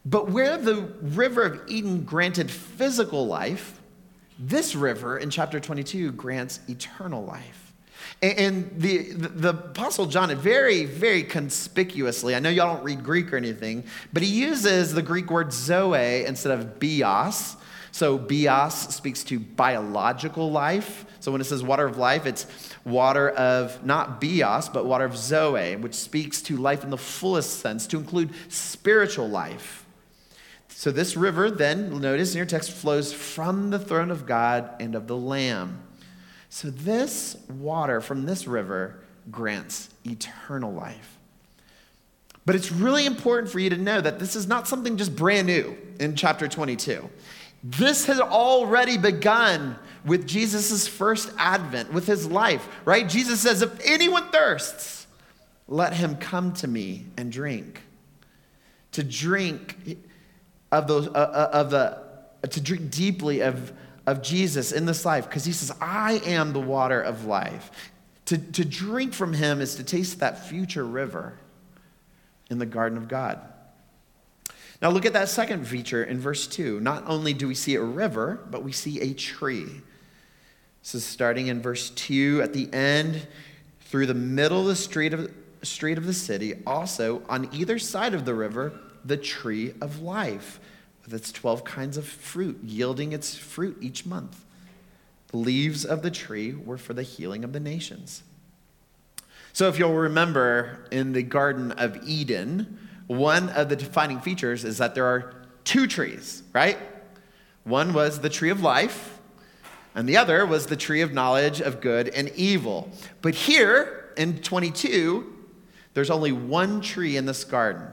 But 0.06 0.30
where 0.30 0.58
the 0.58 0.84
river 1.02 1.44
of 1.44 1.62
Eden 1.68 2.04
granted 2.04 2.50
physical 2.50 3.28
life, 3.28 3.82
this 4.40 4.74
river 4.74 5.18
in 5.18 5.30
chapter 5.30 5.60
22 5.60 6.14
grants 6.14 6.62
eternal 6.70 7.26
life. 7.26 7.65
And 8.26 8.72
the, 8.80 9.12
the, 9.12 9.50
Apostle 9.50 10.08
John, 10.08 10.34
very, 10.36 10.86
very 10.86 11.24
conspicuously, 11.24 12.34
I 12.36 12.40
know 12.40 12.50
y'all 12.50 12.76
don't 12.76 12.84
read 12.84 13.04
Greek 13.04 13.32
or 13.32 13.38
anything, 13.38 13.84
but 14.14 14.24
he 14.24 14.30
uses 14.30 14.94
the 14.94 15.02
Greek 15.02 15.30
word 15.30 15.54
zoe 15.54 16.26
instead 16.26 16.58
of 16.58 16.80
bios. 16.80 17.56
So 17.92 18.18
bios 18.18 18.96
speaks 18.96 19.24
to 19.26 19.40
biological 19.40 20.52
life. 20.52 21.06
So 21.20 21.32
when 21.32 21.40
it 21.40 21.46
says 21.46 21.64
water 21.64 21.86
of 21.86 21.98
life, 21.98 22.26
it's 22.26 22.48
water 22.84 23.30
of 23.30 23.86
not 23.86 24.20
bios, 24.20 24.70
but 24.70 24.86
water 24.86 25.06
of 25.06 25.16
zoe, 25.16 25.76
which 25.76 25.94
speaks 25.94 26.42
to 26.44 26.58
life 26.58 26.84
in 26.84 26.90
the 26.90 26.98
fullest 26.98 27.60
sense, 27.60 27.86
to 27.88 27.98
include 27.98 28.32
spiritual 28.50 29.30
life. 29.30 29.86
So 30.70 30.92
this 30.92 31.16
river, 31.16 31.50
then, 31.50 32.02
notice 32.02 32.34
in 32.34 32.38
your 32.38 32.46
text, 32.46 32.72
flows 32.72 33.14
from 33.14 33.70
the 33.70 33.80
throne 33.80 34.12
of 34.12 34.26
God 34.26 34.70
and 34.80 34.94
of 34.94 35.08
the 35.08 35.16
Lamb. 35.16 35.85
So 36.50 36.70
this 36.70 37.38
water 37.50 38.02
from 38.02 38.26
this 38.26 38.48
river 38.48 39.00
grants 39.32 39.90
eternal 40.06 40.72
life. 40.72 41.18
But 42.46 42.56
it's 42.56 42.72
really 42.72 43.06
important 43.06 43.52
for 43.52 43.60
you 43.60 43.72
to 43.72 43.78
know 43.78 44.00
that 44.00 44.20
this 44.20 44.36
is 44.36 44.48
not 44.48 44.68
something 44.68 44.98
just 44.98 45.16
brand 45.16 45.48
new 45.48 45.76
in 46.00 46.16
chapter 46.16 46.48
22. 46.48 47.10
This 47.64 48.06
has 48.06 48.20
already 48.20 48.98
begun 48.98 49.76
with 50.06 50.28
Jesus' 50.28 50.88
first 50.88 51.32
advent, 51.40 51.92
with 51.92 52.06
his 52.06 52.28
life, 52.28 52.68
right? 52.86 53.10
Jesus 53.10 53.40
says, 53.40 53.64
If 53.64 53.80
anyone 53.84 54.30
thirsts, 54.30 55.08
let 55.68 55.94
him 55.94 56.16
come 56.18 56.54
to 56.54 56.68
me 56.68 57.08
and 57.18 57.32
drink. 57.32 57.82
To 58.92 59.04
drink 59.04 59.98
of, 60.72 60.88
those, 60.88 61.08
uh, 61.08 61.12
uh, 61.12 61.50
of 61.52 61.72
the, 61.72 62.48
to 62.48 62.62
drink 62.62 62.92
deeply 62.92 63.42
of, 63.42 63.74
of 64.08 64.22
Jesus 64.22 64.72
in 64.72 64.86
this 64.86 65.06
life 65.06 65.26
because 65.26 65.46
he 65.46 65.52
says, 65.52 65.76
I 65.82 66.22
am 66.26 66.54
the 66.54 66.60
water 66.60 67.02
of 67.02 67.26
life. 67.26 67.72
To, 68.26 68.38
to 68.38 68.66
drink 68.66 69.14
from 69.14 69.34
him 69.34 69.62
is 69.62 69.76
to 69.76 69.84
taste 69.84 70.20
that 70.20 70.48
future 70.48 70.86
river 70.86 71.38
in 72.50 72.58
the 72.58 72.66
garden 72.66 72.98
of 72.98 73.08
God. 73.08 73.40
Now, 74.82 74.90
look 74.90 75.06
at 75.06 75.14
that 75.14 75.30
second 75.30 75.66
feature 75.68 76.04
in 76.04 76.20
verse 76.20 76.48
2. 76.48 76.80
Not 76.80 77.04
only 77.08 77.34
do 77.34 77.48
we 77.48 77.56
see 77.56 77.76
a 77.76 77.82
river, 77.82 78.46
but 78.52 78.64
we 78.64 78.72
see 78.72 79.00
a 79.00 79.14
tree. 79.14 79.66
This 80.82 80.96
is 80.96 81.06
starting 81.06 81.48
in 81.48 81.62
verse 81.62 81.90
2 81.92 82.42
at 82.44 82.54
the 82.54 82.72
end, 82.74 83.26
through 83.82 84.08
the 84.08 84.14
middle 84.14 84.62
of 84.62 84.68
the 84.68 84.76
street 84.76 85.14
of, 85.14 85.32
street 85.64 85.98
of 85.98 86.06
the 86.06 86.14
city, 86.14 86.56
also 86.68 87.24
on 87.30 87.50
either 87.54 87.80
side 87.80 88.14
of 88.14 88.26
the 88.26 88.34
river, 88.34 88.74
the 89.06 89.18
tree 89.18 89.74
of 89.82 90.02
life 90.02 90.60
with 91.06 91.14
its 91.14 91.32
12 91.32 91.64
kinds 91.64 91.98
of 91.98 92.06
fruit, 92.06 92.60
yielding 92.64 93.14
its 93.14 93.38
fruit 93.38 93.78
each 93.80 94.06
month. 94.06 94.44
The 95.28 95.38
leaves 95.38 95.86
of 95.86 96.02
the 96.02 96.12
tree 96.12 96.54
were 96.54 96.78
for 96.78 96.94
the 96.94 97.04
healing 97.04 97.44
of 97.44 97.54
the 97.54 97.60
nations. 97.60 98.24
So, 99.54 99.70
if 99.70 99.80
you'll 99.80 99.94
remember 99.94 100.86
in 100.92 101.14
the 101.14 101.24
Garden 101.24 101.72
of 101.74 101.98
Eden, 102.08 102.78
one 103.08 103.50
of 103.50 103.70
the 103.70 103.76
defining 103.76 104.20
features 104.20 104.66
is 104.66 104.80
that 104.80 104.96
there 104.96 105.06
are 105.06 105.34
two 105.64 105.88
trees, 105.88 106.44
right? 106.54 106.78
One 107.64 107.94
was 107.94 108.20
the 108.20 108.30
tree 108.30 108.50
of 108.50 108.62
life, 108.62 109.20
and 109.94 110.10
the 110.10 110.18
other 110.18 110.46
was 110.46 110.66
the 110.66 110.76
tree 110.76 111.02
of 111.02 111.14
knowledge 111.14 111.62
of 111.62 111.82
good 111.82 112.10
and 112.10 112.30
evil. 112.36 112.92
But 113.22 113.36
here 113.36 114.14
in 114.18 114.40
22, 114.42 115.32
There's 115.96 116.10
only 116.10 116.34
one 116.34 116.82
tree 116.82 117.16
in 117.16 117.26
this 117.26 117.46
garden, 117.46 117.88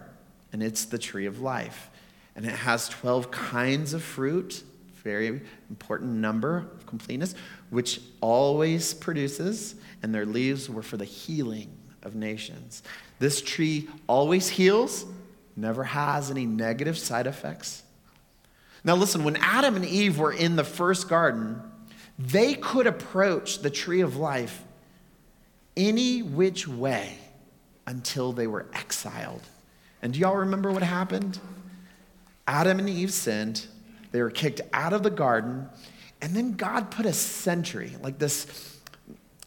and 0.53 0.61
it's 0.61 0.85
the 0.87 0.99
tree 0.99 1.27
of 1.27 1.41
life. 1.41 1.89
And 2.35 2.47
it 2.47 2.53
has 2.53 2.89
12 2.89 3.31
kinds 3.31 3.95
of 3.95 4.03
fruit, 4.03 4.63
very 5.03 5.43
important 5.69 6.13
number 6.13 6.69
of 6.75 6.87
completeness, 6.87 7.35
which 7.71 8.01
always 8.21 8.95
produces, 8.95 9.75
and 10.03 10.15
their 10.15 10.27
leaves 10.27 10.71
were 10.71 10.83
for 10.83 10.97
the 10.97 11.05
healing 11.05 11.71
of 12.03 12.15
nations. 12.15 12.83
This 13.19 13.41
tree 13.41 13.89
always 14.07 14.49
heals, 14.49 15.05
never 15.57 15.85
has 15.85 16.31
any 16.31 16.47
negative 16.47 16.99
side 16.99 17.27
effects. 17.27 17.83
Now, 18.85 18.97
listen, 18.97 19.23
when 19.23 19.37
Adam 19.37 19.77
and 19.77 19.85
Eve 19.85 20.19
were 20.19 20.33
in 20.33 20.57
the 20.57 20.65
first 20.65 21.09
garden, 21.09 21.63
they 22.19 22.55
could 22.55 22.87
approach 22.87 23.61
the 23.61 23.71
tree 23.71 24.01
of 24.01 24.17
life 24.17 24.63
any 25.77 26.23
which 26.23 26.67
way 26.69 27.17
until 27.87 28.33
they 28.33 28.47
were 28.47 28.67
exiled. 28.75 29.43
And 30.03 30.13
do 30.13 30.19
y'all 30.19 30.37
remember 30.37 30.71
what 30.71 30.83
happened? 30.83 31.39
Adam 32.47 32.79
and 32.79 32.89
Eve 32.89 33.13
sinned, 33.13 33.67
they 34.11 34.21
were 34.21 34.31
kicked 34.31 34.61
out 34.73 34.93
of 34.93 35.03
the 35.03 35.11
garden, 35.11 35.69
and 36.21 36.35
then 36.35 36.53
God 36.53 36.91
put 36.91 37.07
a 37.07 37.13
sentry, 37.13 37.93
like 38.03 38.19
this, 38.19 38.79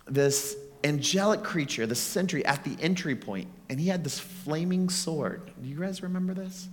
this 0.08 0.56
angelic 0.84 1.44
creature, 1.44 1.86
the 1.86 1.96
sentry 1.96 2.46
at 2.46 2.64
the 2.64 2.78
entry 2.82 3.16
point, 3.16 3.48
and 3.70 3.80
he 3.80 3.88
had 3.88 4.04
this 4.04 4.20
flaming 4.20 4.90
sword. 4.90 5.52
Do 5.62 5.68
you 5.68 5.80
guys 5.80 6.04
remember 6.04 6.34
this? 6.34 6.68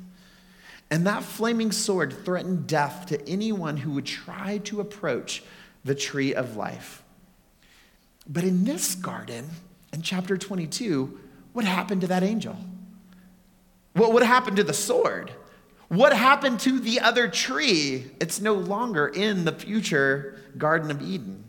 And 0.91 1.07
that 1.07 1.23
flaming 1.23 1.73
sword 1.73 2.25
threatened 2.25 2.67
death 2.67 3.07
to 3.07 3.29
anyone 3.29 3.79
who 3.79 3.93
would 3.93 4.05
try 4.05 4.59
to 4.65 4.81
approach 4.81 5.43
the 5.85 5.95
tree 5.95 6.35
of 6.35 6.57
life. 6.57 7.03
But 8.29 8.45
in 8.45 8.65
this 8.65 8.95
garden, 8.95 9.49
in 9.93 10.03
chapter 10.03 10.37
22, 10.37 11.19
what 11.55 11.65
happened 11.65 12.03
to 12.03 12.07
that 12.09 12.23
angel? 12.23 12.57
What 13.95 14.13
would 14.13 14.23
happen 14.23 14.55
to 14.57 14.65
the 14.65 14.75
sword? 14.75 15.33
What 15.93 16.15
happened 16.15 16.61
to 16.61 16.81
the 16.81 17.01
other 17.01 17.29
tree? 17.29 18.11
It's 18.19 18.41
no 18.41 18.55
longer 18.55 19.09
in 19.09 19.45
the 19.45 19.53
future 19.53 20.39
Garden 20.57 20.91
of 20.91 21.03
Eden. 21.03 21.45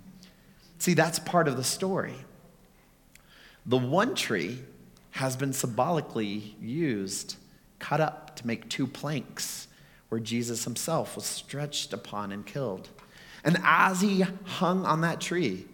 See, 0.79 0.93
that's 0.93 1.17
part 1.17 1.47
of 1.47 1.55
the 1.55 1.63
story. 1.63 2.15
The 3.65 3.77
one 3.77 4.15
tree 4.15 4.59
has 5.11 5.37
been 5.37 5.53
symbolically 5.53 6.57
used, 6.59 7.37
cut 7.79 8.01
up 8.01 8.35
to 8.35 8.45
make 8.45 8.67
two 8.67 8.85
planks 8.85 9.69
where 10.09 10.19
Jesus 10.19 10.65
himself 10.65 11.15
was 11.15 11.23
stretched 11.23 11.93
upon 11.93 12.33
and 12.33 12.45
killed. 12.45 12.89
And 13.45 13.57
as 13.63 14.01
he 14.01 14.25
hung 14.43 14.85
on 14.85 14.99
that 14.99 15.21
tree, 15.21 15.67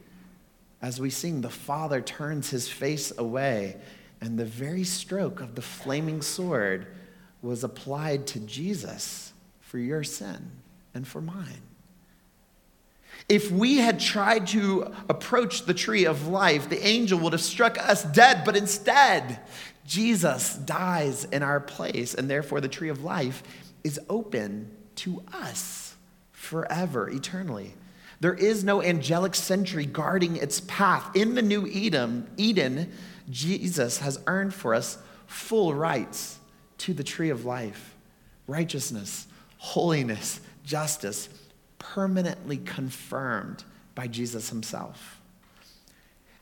as 0.79 1.01
we 1.01 1.09
sing, 1.09 1.41
the 1.41 1.49
Father 1.49 2.01
turns 2.01 2.51
his 2.51 2.69
face 2.69 3.11
away, 3.17 3.77
and 4.21 4.37
the 4.37 4.45
very 4.45 4.83
stroke 4.83 5.41
of 5.41 5.55
the 5.55 5.63
flaming 5.63 6.21
sword 6.21 6.85
was 7.41 7.63
applied 7.63 8.27
to 8.27 8.39
Jesus 8.39 9.33
for 9.61 9.77
your 9.77 10.03
sin 10.03 10.51
and 10.93 11.07
for 11.07 11.21
mine. 11.21 11.61
If 13.27 13.51
we 13.51 13.77
had 13.77 13.99
tried 13.99 14.47
to 14.47 14.93
approach 15.07 15.65
the 15.65 15.73
tree 15.73 16.05
of 16.05 16.27
life, 16.27 16.69
the 16.69 16.85
angel 16.85 17.19
would 17.19 17.33
have 17.33 17.41
struck 17.41 17.77
us 17.77 18.03
dead, 18.03 18.43
but 18.43 18.57
instead, 18.57 19.39
Jesus 19.85 20.55
dies 20.55 21.25
in 21.25 21.43
our 21.43 21.59
place, 21.59 22.13
and 22.13 22.29
therefore 22.29 22.61
the 22.61 22.67
tree 22.67 22.89
of 22.89 23.03
life 23.03 23.43
is 23.83 23.99
open 24.09 24.71
to 24.95 25.21
us 25.31 25.95
forever, 26.31 27.09
eternally. 27.09 27.75
There 28.19 28.33
is 28.33 28.63
no 28.63 28.81
angelic 28.81 29.35
sentry 29.35 29.85
guarding 29.85 30.35
its 30.35 30.61
path. 30.61 31.15
In 31.15 31.35
the 31.35 31.41
new 31.41 31.67
Eden, 31.67 32.27
Eden, 32.35 32.91
Jesus 33.29 33.99
has 33.99 34.19
earned 34.27 34.53
for 34.53 34.73
us 34.73 34.97
full 35.27 35.73
rights 35.73 36.38
to 36.79 36.93
the 36.93 37.03
tree 37.03 37.29
of 37.29 37.45
life, 37.45 37.95
righteousness, 38.47 39.27
holiness, 39.57 40.39
justice, 40.63 41.29
permanently 41.77 42.57
confirmed 42.57 43.63
by 43.95 44.07
Jesus 44.07 44.49
himself. 44.49 45.19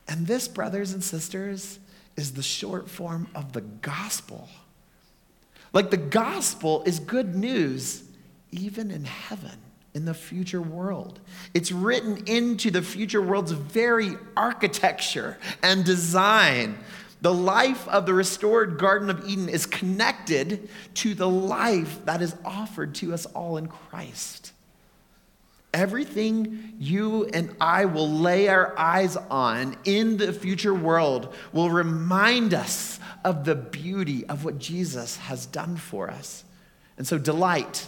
And 0.08 0.26
this, 0.26 0.48
brothers 0.48 0.92
and 0.92 1.04
sisters, 1.04 1.78
is 2.16 2.32
the 2.32 2.42
short 2.42 2.88
form 2.88 3.28
of 3.34 3.52
the 3.52 3.60
gospel. 3.60 4.48
Like 5.72 5.90
the 5.90 5.96
gospel 5.96 6.82
is 6.84 6.98
good 6.98 7.34
news 7.34 8.02
even 8.50 8.90
in 8.90 9.04
heaven, 9.04 9.58
in 9.94 10.04
the 10.04 10.14
future 10.14 10.62
world. 10.62 11.20
It's 11.54 11.70
written 11.70 12.24
into 12.26 12.70
the 12.70 12.82
future 12.82 13.20
world's 13.20 13.52
very 13.52 14.12
architecture 14.36 15.36
and 15.62 15.84
design. 15.84 16.78
The 17.20 17.34
life 17.34 17.86
of 17.88 18.06
the 18.06 18.14
restored 18.14 18.78
Garden 18.78 19.10
of 19.10 19.28
Eden 19.28 19.48
is 19.48 19.66
connected 19.66 20.68
to 20.94 21.14
the 21.14 21.28
life 21.28 22.04
that 22.04 22.22
is 22.22 22.34
offered 22.44 22.94
to 22.96 23.12
us 23.12 23.26
all 23.26 23.56
in 23.56 23.66
Christ. 23.66 24.52
Everything 25.74 26.74
you 26.78 27.26
and 27.26 27.54
I 27.60 27.84
will 27.86 28.08
lay 28.08 28.48
our 28.48 28.78
eyes 28.78 29.16
on 29.16 29.76
in 29.84 30.16
the 30.16 30.32
future 30.32 30.72
world 30.72 31.34
will 31.52 31.70
remind 31.70 32.54
us 32.54 33.00
of 33.24 33.44
the 33.44 33.56
beauty 33.56 34.24
of 34.26 34.44
what 34.44 34.58
Jesus 34.58 35.16
has 35.16 35.44
done 35.44 35.76
for 35.76 36.08
us. 36.10 36.44
And 36.96 37.06
so, 37.06 37.18
delight, 37.18 37.86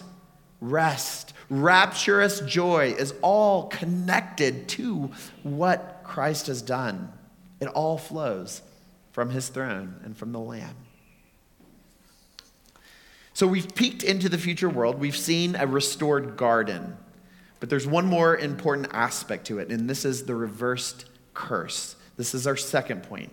rest, 0.60 1.32
rapturous 1.48 2.40
joy 2.40 2.94
is 2.98 3.14
all 3.22 3.68
connected 3.68 4.68
to 4.70 5.10
what 5.42 6.00
Christ 6.04 6.48
has 6.48 6.62
done. 6.62 7.12
It 7.60 7.68
all 7.68 7.96
flows 7.96 8.62
from 9.20 9.28
his 9.28 9.50
throne 9.50 10.00
and 10.02 10.16
from 10.16 10.33
the 10.33 10.38
Lamb. 10.38 10.74
So, 13.35 13.46
we've 13.46 13.74
peeked 13.74 14.02
into 14.02 14.30
the 14.30 14.38
future 14.38 14.70
world, 14.70 14.98
we've 14.98 15.14
seen 15.14 15.56
a 15.56 15.66
restored 15.66 16.38
garden. 16.38 16.96
But 17.59 17.68
there's 17.68 17.87
one 17.87 18.06
more 18.06 18.35
important 18.38 18.88
aspect 18.92 19.48
to 19.48 19.59
it, 19.59 19.70
and 19.70 19.90
this 19.90 20.06
is 20.06 20.24
the 20.24 20.35
reversed 20.35 21.04
curse. 21.35 21.96
This 22.16 22.35
is 22.35 22.46
our 22.46 22.56
second 22.56 23.02
point. 23.02 23.30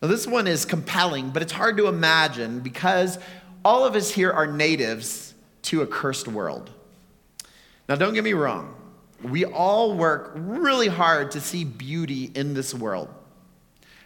Now, 0.00 0.06
this 0.06 0.28
one 0.28 0.46
is 0.46 0.64
compelling, 0.64 1.30
but 1.30 1.42
it's 1.42 1.50
hard 1.50 1.76
to 1.78 1.88
imagine 1.88 2.60
because 2.60 3.18
all 3.64 3.84
of 3.84 3.96
us 3.96 4.12
here 4.12 4.30
are 4.30 4.46
natives 4.46 5.34
to 5.62 5.82
a 5.82 5.88
cursed 5.88 6.28
world. 6.28 6.70
Now, 7.88 7.96
don't 7.96 8.14
get 8.14 8.22
me 8.22 8.34
wrong, 8.34 8.72
we 9.24 9.44
all 9.44 9.96
work 9.96 10.34
really 10.36 10.86
hard 10.86 11.32
to 11.32 11.40
see 11.40 11.64
beauty 11.64 12.30
in 12.36 12.54
this 12.54 12.72
world, 12.72 13.08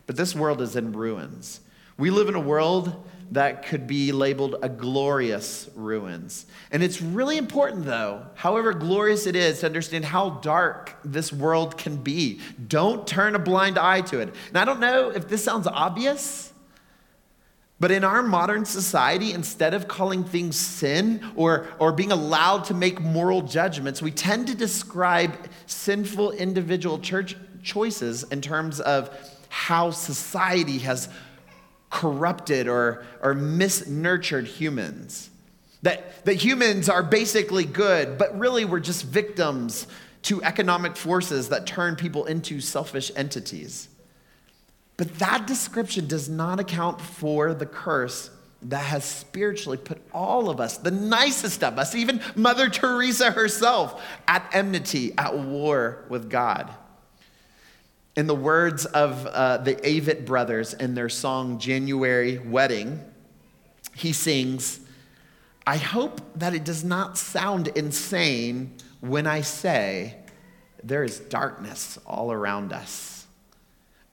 but 0.09 0.17
this 0.17 0.35
world 0.35 0.63
is 0.63 0.75
in 0.75 0.93
ruins. 0.93 1.61
We 1.99 2.09
live 2.09 2.29
in 2.29 2.35
a 2.35 2.41
world 2.41 3.07
that 3.33 3.67
could 3.67 3.87
be 3.87 4.11
labeled 4.11 4.57
a 4.63 4.69
glorious 4.69 5.69
ruins. 5.75 6.47
And 6.71 6.83
it's 6.83 7.03
really 7.03 7.37
important, 7.37 7.85
though, 7.85 8.25
however 8.35 8.73
glorious 8.73 9.27
it 9.27 9.37
is, 9.37 9.61
to 9.61 9.67
understand 9.67 10.07
how 10.07 10.31
dark 10.31 10.97
this 11.05 11.31
world 11.31 11.77
can 11.77 11.97
be. 11.97 12.41
Don't 12.69 13.07
turn 13.07 13.35
a 13.35 13.39
blind 13.39 13.77
eye 13.77 14.01
to 14.01 14.21
it. 14.21 14.35
And 14.49 14.57
I 14.57 14.65
don't 14.65 14.81
know 14.81 15.11
if 15.11 15.29
this 15.29 15.45
sounds 15.45 15.67
obvious, 15.67 16.55
but 17.79 17.91
in 17.91 18.03
our 18.03 18.23
modern 18.23 18.65
society, 18.65 19.35
instead 19.35 19.75
of 19.75 19.89
calling 19.89 20.25
things 20.25 20.57
sin 20.57 21.23
or, 21.37 21.67
or 21.79 21.93
being 21.93 22.13
allowed 22.13 22.65
to 22.65 22.75
make 22.75 22.99
moral 22.99 23.43
judgments, 23.43 24.01
we 24.01 24.11
tend 24.11 24.47
to 24.47 24.55
describe 24.55 25.51
sinful 25.67 26.31
individual 26.33 26.99
church 26.99 27.37
choices 27.63 28.23
in 28.23 28.41
terms 28.41 28.81
of 28.81 29.11
how 29.49 29.91
society 29.91 30.79
has 30.79 31.09
corrupted 31.91 32.69
or, 32.69 33.05
or 33.23 33.35
misnurtured 33.35 34.47
humans. 34.47 35.31
That, 35.83 36.25
that 36.25 36.35
humans 36.35 36.89
are 36.89 37.03
basically 37.03 37.65
good, 37.65 38.19
but 38.19 38.37
really 38.39 38.65
we're 38.65 38.81
just 38.81 39.05
victims 39.05 39.87
to 40.23 40.43
economic 40.43 40.97
forces 40.97 41.49
that 41.51 41.67
turn 41.67 41.97
people 41.97 42.25
into 42.25 42.61
selfish 42.61 43.13
entities. 43.15 43.89
But 44.97 45.19
that 45.21 45.47
description 45.47 46.09
does 46.09 46.29
not 46.29 46.59
account 46.59 47.01
for 47.01 47.55
the 47.55 47.67
curse 47.67 48.31
that 48.63 48.85
has 48.85 49.05
spiritually 49.05 49.79
put 49.79 50.03
all 50.13 50.51
of 50.51 50.59
us, 50.59 50.79
the 50.79 50.91
nicest 50.91 51.63
of 51.63 51.79
us, 51.79 51.95
even 51.95 52.21
Mother 52.35 52.69
Teresa 52.69 53.31
herself, 53.31 54.03
at 54.27 54.49
enmity, 54.53 55.15
at 55.17 55.39
war 55.39 56.05
with 56.09 56.29
God. 56.29 56.69
In 58.19 58.27
the 58.27 58.35
words 58.35 58.85
of 58.85 59.27
uh, 59.27 59.59
the 59.59 59.77
Avett 59.77 60.27
brothers 60.27 60.75
in 60.75 60.97
their 60.97 61.09
song 61.09 61.61
January 61.61 62.39
Wedding, 62.39 63.01
he 63.95 64.13
sings, 64.13 64.81
I 65.65 65.77
hope 65.77 66.21
that 66.35 66.53
it 66.53 66.65
does 66.65 66.83
not 66.83 67.17
sound 67.17 67.69
insane 67.69 68.75
when 68.99 69.29
I 69.29 69.43
say 69.43 70.17
there 70.83 71.05
is 71.05 71.21
darkness 71.21 71.97
all 72.05 72.33
around 72.33 72.73
us. 72.73 73.25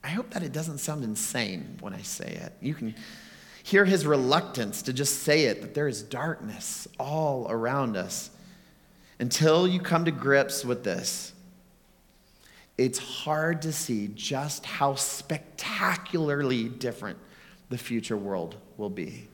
I 0.04 0.08
hope 0.10 0.30
that 0.30 0.44
it 0.44 0.52
doesn't 0.52 0.78
sound 0.78 1.02
insane 1.02 1.76
when 1.80 1.92
I 1.92 2.02
say 2.02 2.28
it. 2.28 2.52
You 2.60 2.74
can 2.74 2.94
hear 3.64 3.84
his 3.84 4.06
reluctance 4.06 4.82
to 4.82 4.92
just 4.92 5.24
say 5.24 5.46
it 5.46 5.62
that 5.62 5.74
there 5.74 5.88
is 5.88 6.04
darkness 6.04 6.86
all 7.00 7.48
around 7.50 7.96
us 7.96 8.30
until 9.18 9.66
you 9.66 9.80
come 9.80 10.04
to 10.04 10.12
grips 10.12 10.64
with 10.64 10.84
this 10.84 11.32
it's 12.78 12.98
hard 12.98 13.62
to 13.62 13.72
see 13.72 14.08
just 14.08 14.66
how 14.66 14.94
spectacularly 14.94 16.68
different 16.68 17.18
the 17.70 17.78
future 17.78 18.16
world 18.16 18.56
will 18.76 18.90
be. 18.90 19.28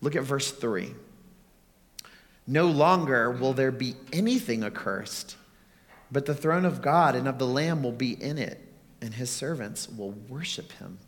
Look 0.00 0.16
at 0.16 0.22
verse 0.22 0.50
3. 0.50 0.94
No 2.46 2.66
longer 2.66 3.30
will 3.30 3.52
there 3.52 3.70
be 3.70 3.94
anything 4.12 4.64
accursed, 4.64 5.36
but 6.10 6.24
the 6.24 6.34
throne 6.34 6.64
of 6.64 6.80
God 6.80 7.14
and 7.14 7.28
of 7.28 7.38
the 7.38 7.46
Lamb 7.46 7.82
will 7.82 7.92
be 7.92 8.12
in 8.12 8.38
it, 8.38 8.66
and 9.02 9.12
his 9.12 9.28
servants 9.28 9.88
will 9.88 10.12
worship 10.12 10.72
him. 10.72 10.98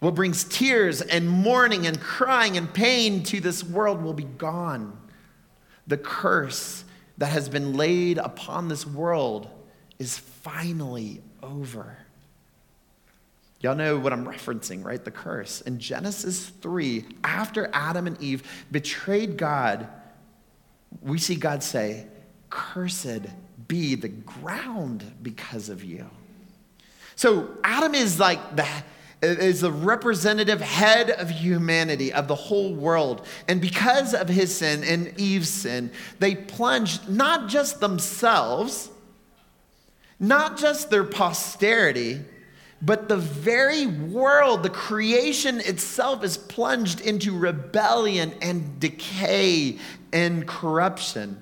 What 0.00 0.14
brings 0.14 0.44
tears 0.44 1.00
and 1.00 1.28
mourning 1.28 1.86
and 1.86 2.00
crying 2.00 2.56
and 2.56 2.72
pain 2.72 3.22
to 3.24 3.40
this 3.40 3.64
world 3.64 4.02
will 4.02 4.14
be 4.14 4.24
gone. 4.24 4.98
The 5.86 5.98
curse 5.98 6.84
that 7.18 7.32
has 7.32 7.48
been 7.48 7.74
laid 7.74 8.18
upon 8.18 8.68
this 8.68 8.86
world 8.86 9.48
is 9.98 10.18
finally 10.42 11.22
over. 11.42 11.96
Y'all 13.60 13.74
know 13.74 13.98
what 13.98 14.12
I'm 14.12 14.24
referencing, 14.24 14.84
right? 14.84 15.04
The 15.04 15.10
curse. 15.10 15.60
In 15.60 15.78
Genesis 15.78 16.48
3, 16.48 17.04
after 17.24 17.68
Adam 17.72 18.06
and 18.06 18.20
Eve 18.20 18.42
betrayed 18.72 19.36
God, 19.36 19.86
we 21.02 21.18
see 21.18 21.34
God 21.34 21.62
say, 21.62 22.06
Cursed 22.48 23.26
be 23.68 23.94
the 23.94 24.08
ground 24.08 25.04
because 25.22 25.68
of 25.68 25.84
you. 25.84 26.08
So 27.16 27.50
Adam 27.62 27.94
is 27.94 28.18
like 28.18 28.56
the 28.56 28.66
is 29.22 29.60
the 29.60 29.70
representative 29.70 30.60
head 30.60 31.10
of 31.10 31.28
humanity, 31.30 32.12
of 32.12 32.26
the 32.26 32.34
whole 32.34 32.74
world. 32.74 33.26
And 33.48 33.60
because 33.60 34.14
of 34.14 34.28
his 34.28 34.56
sin 34.56 34.82
and 34.82 35.18
Eve's 35.20 35.50
sin, 35.50 35.90
they 36.18 36.34
plunged 36.34 37.08
not 37.08 37.48
just 37.48 37.80
themselves, 37.80 38.89
not 40.20 40.58
just 40.58 40.90
their 40.90 41.04
posterity, 41.04 42.20
but 42.82 43.08
the 43.08 43.16
very 43.16 43.86
world, 43.86 44.62
the 44.62 44.70
creation 44.70 45.60
itself, 45.60 46.22
is 46.22 46.36
plunged 46.36 47.00
into 47.00 47.36
rebellion 47.36 48.32
and 48.40 48.78
decay 48.78 49.78
and 50.12 50.46
corruption. 50.46 51.40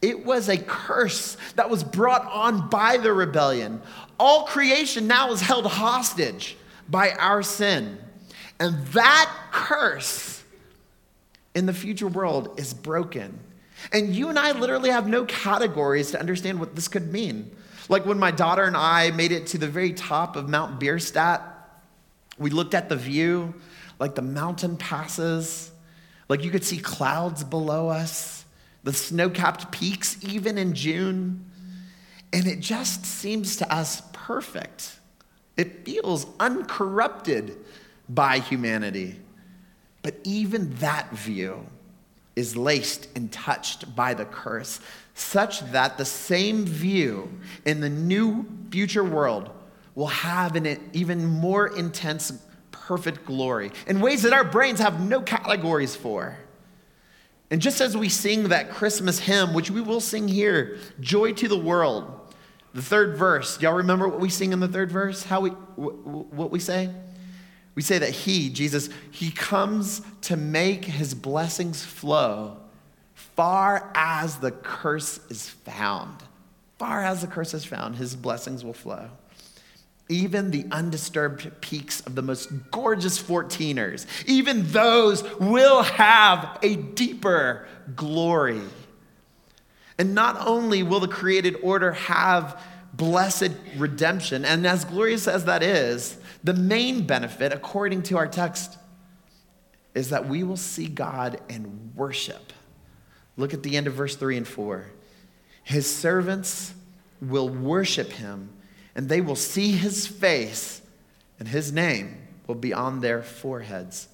It 0.00 0.24
was 0.24 0.48
a 0.48 0.56
curse 0.56 1.36
that 1.54 1.70
was 1.70 1.84
brought 1.84 2.24
on 2.26 2.68
by 2.68 2.96
the 2.96 3.12
rebellion. 3.12 3.80
All 4.18 4.44
creation 4.44 5.06
now 5.06 5.30
is 5.30 5.40
held 5.40 5.66
hostage 5.66 6.56
by 6.88 7.10
our 7.12 7.42
sin. 7.42 7.98
And 8.58 8.84
that 8.88 9.32
curse 9.52 10.42
in 11.54 11.66
the 11.66 11.72
future 11.72 12.08
world 12.08 12.58
is 12.58 12.74
broken. 12.74 13.38
And 13.92 14.14
you 14.14 14.28
and 14.28 14.38
I 14.38 14.52
literally 14.52 14.90
have 14.90 15.08
no 15.08 15.24
categories 15.24 16.10
to 16.12 16.20
understand 16.20 16.58
what 16.58 16.74
this 16.74 16.88
could 16.88 17.12
mean. 17.12 17.50
Like 17.88 18.06
when 18.06 18.18
my 18.18 18.30
daughter 18.30 18.64
and 18.64 18.76
I 18.76 19.10
made 19.10 19.32
it 19.32 19.48
to 19.48 19.58
the 19.58 19.68
very 19.68 19.92
top 19.92 20.36
of 20.36 20.48
Mount 20.48 20.78
Bierstadt, 20.78 21.42
we 22.38 22.50
looked 22.50 22.74
at 22.74 22.88
the 22.88 22.96
view, 22.96 23.54
like 23.98 24.14
the 24.14 24.22
mountain 24.22 24.76
passes, 24.76 25.70
like 26.28 26.44
you 26.44 26.50
could 26.50 26.64
see 26.64 26.78
clouds 26.78 27.44
below 27.44 27.88
us, 27.88 28.44
the 28.84 28.92
snow 28.92 29.30
capped 29.30 29.70
peaks, 29.70 30.16
even 30.22 30.58
in 30.58 30.74
June. 30.74 31.44
And 32.32 32.46
it 32.46 32.60
just 32.60 33.04
seems 33.04 33.56
to 33.56 33.72
us 33.72 34.02
perfect. 34.12 34.98
It 35.56 35.84
feels 35.84 36.26
uncorrupted 36.40 37.56
by 38.08 38.38
humanity. 38.38 39.20
But 40.02 40.16
even 40.24 40.74
that 40.76 41.12
view 41.12 41.66
is 42.34 42.56
laced 42.56 43.08
and 43.14 43.30
touched 43.30 43.94
by 43.94 44.14
the 44.14 44.24
curse 44.24 44.80
such 45.14 45.60
that 45.72 45.98
the 45.98 46.04
same 46.04 46.64
view 46.64 47.38
in 47.64 47.80
the 47.80 47.88
new 47.88 48.46
future 48.70 49.04
world 49.04 49.50
will 49.94 50.06
have 50.06 50.56
an 50.56 50.90
even 50.92 51.24
more 51.24 51.66
intense, 51.76 52.32
perfect 52.70 53.24
glory 53.24 53.70
in 53.86 54.00
ways 54.00 54.22
that 54.22 54.32
our 54.32 54.44
brains 54.44 54.80
have 54.80 55.00
no 55.00 55.20
categories 55.20 55.94
for. 55.94 56.38
And 57.50 57.60
just 57.60 57.82
as 57.82 57.94
we 57.94 58.08
sing 58.08 58.48
that 58.48 58.70
Christmas 58.70 59.18
hymn, 59.18 59.52
which 59.52 59.70
we 59.70 59.82
will 59.82 60.00
sing 60.00 60.26
here, 60.26 60.78
Joy 61.00 61.32
to 61.34 61.48
the 61.48 61.58
World, 61.58 62.34
the 62.72 62.80
third 62.80 63.18
verse, 63.18 63.60
y'all 63.60 63.74
remember 63.74 64.08
what 64.08 64.20
we 64.20 64.30
sing 64.30 64.54
in 64.54 64.60
the 64.60 64.68
third 64.68 64.90
verse? 64.90 65.22
How 65.22 65.40
we, 65.40 65.50
what 65.50 66.50
we 66.50 66.58
say? 66.58 66.88
We 67.74 67.82
say 67.82 67.98
that 67.98 68.10
He, 68.10 68.48
Jesus, 68.48 68.88
He 69.10 69.30
comes 69.30 70.00
to 70.22 70.36
make 70.38 70.86
His 70.86 71.12
blessings 71.12 71.84
flow 71.84 72.61
far 73.42 73.90
as 73.96 74.36
the 74.36 74.52
curse 74.52 75.18
is 75.28 75.48
found. 75.48 76.22
Far 76.78 77.02
as 77.02 77.22
the 77.22 77.26
curse 77.26 77.54
is 77.54 77.64
found, 77.64 77.96
his 77.96 78.14
blessings 78.14 78.64
will 78.64 78.72
flow. 78.72 79.10
Even 80.08 80.52
the 80.52 80.64
undisturbed 80.70 81.50
peaks 81.60 82.02
of 82.02 82.14
the 82.14 82.22
most 82.22 82.50
gorgeous 82.70 83.20
14ers, 83.20 84.06
even 84.28 84.70
those 84.70 85.24
will 85.40 85.82
have 85.82 86.56
a 86.62 86.76
deeper 86.76 87.66
glory. 87.96 88.60
And 89.98 90.14
not 90.14 90.46
only 90.46 90.84
will 90.84 91.00
the 91.00 91.08
created 91.08 91.56
order 91.64 91.90
have 91.90 92.62
blessed 92.94 93.50
redemption, 93.76 94.44
and 94.44 94.64
as 94.64 94.84
glorious 94.84 95.26
as 95.26 95.46
that 95.46 95.64
is, 95.64 96.16
the 96.44 96.54
main 96.54 97.08
benefit, 97.08 97.52
according 97.52 98.04
to 98.04 98.18
our 98.18 98.28
text, 98.28 98.78
is 99.96 100.10
that 100.10 100.28
we 100.28 100.44
will 100.44 100.56
see 100.56 100.86
God 100.86 101.40
and 101.48 101.90
worship. 101.96 102.52
Look 103.36 103.54
at 103.54 103.62
the 103.62 103.76
end 103.76 103.86
of 103.86 103.94
verse 103.94 104.16
3 104.16 104.36
and 104.36 104.48
4. 104.48 104.86
His 105.64 105.92
servants 105.92 106.74
will 107.20 107.48
worship 107.48 108.12
him, 108.12 108.50
and 108.94 109.08
they 109.08 109.20
will 109.20 109.36
see 109.36 109.72
his 109.72 110.06
face, 110.06 110.82
and 111.38 111.48
his 111.48 111.72
name 111.72 112.16
will 112.46 112.54
be 112.54 112.72
on 112.72 113.00
their 113.00 113.22
foreheads. 113.22 114.08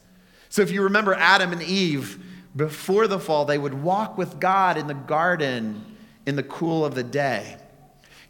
So 0.51 0.63
if 0.63 0.71
you 0.71 0.83
remember 0.83 1.15
Adam 1.15 1.53
and 1.53 1.63
Eve, 1.63 2.23
before 2.55 3.07
the 3.07 3.19
fall, 3.19 3.45
they 3.45 3.59
would 3.59 3.75
walk 3.75 4.19
with 4.19 4.41
God 4.41 4.77
in 4.77 4.87
the 4.87 4.95
garden 4.95 5.85
in 6.27 6.37
the 6.37 6.43
cool 6.43 6.85
of 6.85 6.95
the 6.95 7.05
day. 7.05 7.57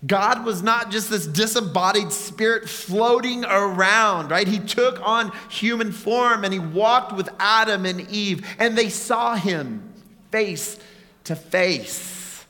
God 0.07 0.45
was 0.45 0.63
not 0.63 0.93
just 0.93 1.11
this 1.11 1.27
disembodied 1.27 2.13
spirit 2.13 2.69
floating 2.69 3.45
around, 3.45 4.31
right? 4.31 4.47
He 4.47 4.61
took 4.61 5.01
on 5.05 5.33
human 5.51 5.91
form 5.91 6.45
and 6.45 6.53
he 6.53 6.61
walked 6.61 7.13
with 7.13 7.29
Adam 7.41 7.85
and 7.85 8.09
Eve, 8.09 8.47
and 8.61 8.79
they 8.79 8.91
saw 8.91 9.35
him 9.35 9.93
face 10.31 10.79
to 11.25 11.37
face. 11.37 12.47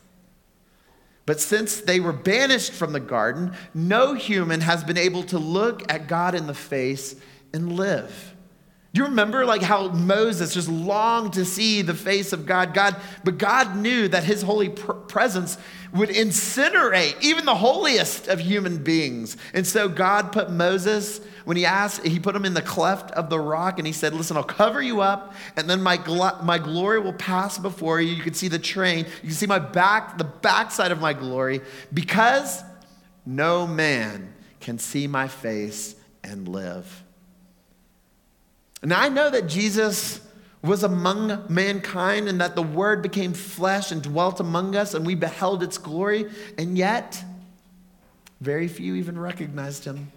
But 1.25 1.39
since 1.39 1.81
they 1.81 1.99
were 1.99 2.11
banished 2.13 2.71
from 2.71 2.91
the 2.91 2.99
garden, 2.99 3.53
no 3.73 4.15
human 4.15 4.61
has 4.61 4.83
been 4.83 4.97
able 4.97 5.23
to 5.25 5.37
look 5.37 5.91
at 5.91 6.07
God 6.07 6.33
in 6.33 6.47
the 6.47 6.55
face 6.55 7.15
and 7.53 7.73
live. 7.73 8.33
Do 8.91 9.01
you 9.01 9.07
remember 9.07 9.45
like 9.45 9.61
how 9.61 9.89
Moses 9.89 10.55
just 10.55 10.67
longed 10.67 11.33
to 11.33 11.45
see 11.45 11.83
the 11.83 11.93
face 11.93 12.33
of 12.33 12.47
God? 12.47 12.73
God, 12.73 12.95
but 13.23 13.37
God 13.37 13.75
knew 13.75 14.07
that 14.07 14.23
his 14.23 14.41
holy 14.41 14.69
pr- 14.69 14.93
presence 14.93 15.59
would 15.93 16.09
incinerate 16.09 17.21
even 17.21 17.45
the 17.45 17.53
holiest 17.55 18.27
of 18.27 18.39
human 18.39 18.83
beings. 18.83 19.37
And 19.53 19.67
so 19.67 19.87
God 19.87 20.31
put 20.31 20.49
Moses 20.49 21.21
when 21.49 21.57
he 21.57 21.65
asked, 21.65 22.05
he 22.05 22.19
put 22.19 22.35
him 22.35 22.45
in 22.45 22.53
the 22.53 22.61
cleft 22.61 23.09
of 23.13 23.31
the 23.31 23.39
rock 23.39 23.79
and 23.79 23.87
he 23.87 23.91
said, 23.91 24.13
Listen, 24.13 24.37
I'll 24.37 24.43
cover 24.43 24.83
you 24.83 25.01
up, 25.01 25.33
and 25.57 25.67
then 25.67 25.81
my, 25.81 25.97
gl- 25.97 26.43
my 26.43 26.59
glory 26.59 26.99
will 26.99 27.13
pass 27.13 27.57
before 27.57 27.99
you. 27.99 28.13
You 28.13 28.21
can 28.21 28.35
see 28.35 28.49
the 28.49 28.59
train, 28.59 28.99
you 29.23 29.29
can 29.29 29.31
see 29.31 29.47
my 29.47 29.57
back, 29.57 30.19
the 30.19 30.25
backside 30.25 30.91
of 30.91 31.01
my 31.01 31.11
glory, 31.11 31.61
because 31.91 32.61
no 33.25 33.65
man 33.65 34.31
can 34.59 34.77
see 34.77 35.07
my 35.07 35.27
face 35.27 35.95
and 36.23 36.47
live. 36.47 37.03
And 38.83 38.93
I 38.93 39.09
know 39.09 39.31
that 39.31 39.47
Jesus 39.47 40.21
was 40.61 40.83
among 40.83 41.45
mankind 41.49 42.29
and 42.29 42.41
that 42.41 42.53
the 42.53 42.61
word 42.61 43.01
became 43.01 43.33
flesh 43.33 43.91
and 43.91 44.03
dwelt 44.03 44.39
among 44.39 44.75
us 44.75 44.93
and 44.93 45.03
we 45.03 45.15
beheld 45.15 45.63
its 45.63 45.79
glory, 45.79 46.29
and 46.59 46.77
yet 46.77 47.23
very 48.39 48.67
few 48.67 48.93
even 48.93 49.17
recognized 49.17 49.83
him 49.83 50.11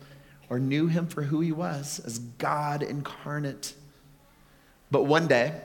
or 0.52 0.58
knew 0.58 0.86
him 0.86 1.06
for 1.06 1.22
who 1.22 1.40
he 1.40 1.50
was 1.50 1.98
as 2.04 2.18
God 2.18 2.82
incarnate. 2.82 3.72
But 4.90 5.04
one 5.04 5.26
day, 5.26 5.58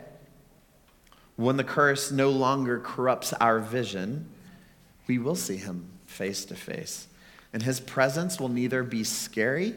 when 1.36 1.58
the 1.58 1.66
curse 1.66 2.10
no 2.10 2.30
longer 2.30 2.80
corrupts 2.80 3.34
our 3.34 3.60
vision, 3.60 4.30
we 5.06 5.18
will 5.18 5.36
see 5.36 5.58
him 5.58 5.90
face 6.06 6.46
to 6.46 6.56
face. 6.56 7.08
And 7.52 7.64
his 7.64 7.82
presence 7.82 8.40
will 8.40 8.48
neither 8.48 8.82
be 8.82 9.04
scary 9.04 9.76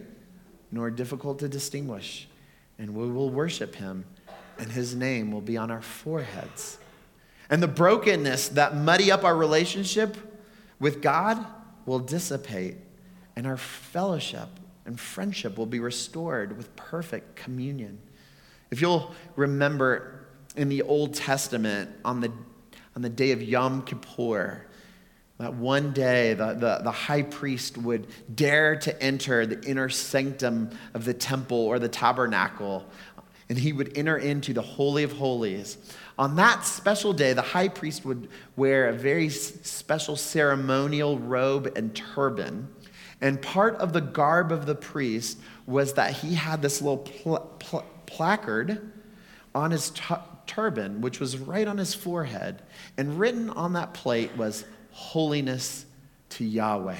nor 0.70 0.92
difficult 0.92 1.40
to 1.40 1.48
distinguish. 1.48 2.28
And 2.78 2.94
we 2.94 3.10
will 3.10 3.30
worship 3.30 3.74
him, 3.74 4.04
and 4.60 4.70
his 4.70 4.94
name 4.94 5.32
will 5.32 5.40
be 5.40 5.56
on 5.56 5.72
our 5.72 5.82
foreheads. 5.82 6.78
And 7.50 7.60
the 7.60 7.66
brokenness 7.66 8.50
that 8.50 8.76
muddy 8.76 9.10
up 9.10 9.24
our 9.24 9.36
relationship 9.36 10.16
with 10.78 11.02
God 11.02 11.44
will 11.84 11.98
dissipate, 11.98 12.76
and 13.34 13.44
our 13.44 13.56
fellowship 13.56 14.46
and 14.86 14.98
friendship 14.98 15.58
will 15.58 15.66
be 15.66 15.80
restored 15.80 16.56
with 16.56 16.74
perfect 16.76 17.36
communion. 17.36 17.98
If 18.70 18.80
you'll 18.80 19.14
remember 19.36 20.26
in 20.56 20.68
the 20.68 20.82
Old 20.82 21.14
Testament, 21.14 21.90
on 22.04 22.20
the, 22.20 22.32
on 22.96 23.02
the 23.02 23.08
day 23.08 23.32
of 23.32 23.42
Yom 23.42 23.82
Kippur, 23.82 24.66
that 25.38 25.54
one 25.54 25.92
day 25.92 26.34
the, 26.34 26.52
the, 26.52 26.80
the, 26.82 26.90
high 26.90 27.22
priest 27.22 27.78
would 27.78 28.06
dare 28.34 28.76
to 28.76 29.02
enter 29.02 29.46
the 29.46 29.62
inner 29.66 29.88
sanctum 29.88 30.70
of 30.92 31.06
the 31.06 31.14
temple 31.14 31.56
or 31.56 31.78
the 31.78 31.88
tabernacle, 31.88 32.84
and 33.48 33.56
he 33.56 33.72
would 33.72 33.96
enter 33.96 34.18
into 34.18 34.52
the 34.52 34.60
Holy 34.60 35.02
of 35.02 35.12
Holies. 35.12 35.78
On 36.18 36.36
that 36.36 36.66
special 36.66 37.14
day, 37.14 37.32
the 37.32 37.40
high 37.40 37.68
priest 37.68 38.04
would 38.04 38.28
wear 38.54 38.90
a 38.90 38.92
very 38.92 39.30
special 39.30 40.14
ceremonial 40.14 41.18
robe 41.18 41.72
and 41.74 41.96
turban. 41.96 42.68
And 43.20 43.40
part 43.40 43.76
of 43.76 43.92
the 43.92 44.00
garb 44.00 44.50
of 44.50 44.66
the 44.66 44.74
priest 44.74 45.38
was 45.66 45.94
that 45.94 46.12
he 46.12 46.34
had 46.34 46.62
this 46.62 46.80
little 46.80 46.98
pl- 46.98 47.50
pl- 47.58 47.84
placard 48.06 48.92
on 49.54 49.70
his 49.70 49.92
turban, 50.46 51.00
which 51.00 51.20
was 51.20 51.38
right 51.38 51.66
on 51.66 51.78
his 51.78 51.94
forehead. 51.94 52.62
And 52.96 53.18
written 53.18 53.50
on 53.50 53.74
that 53.74 53.94
plate 53.94 54.36
was 54.36 54.64
holiness 54.90 55.84
to 56.30 56.44
Yahweh. 56.44 56.96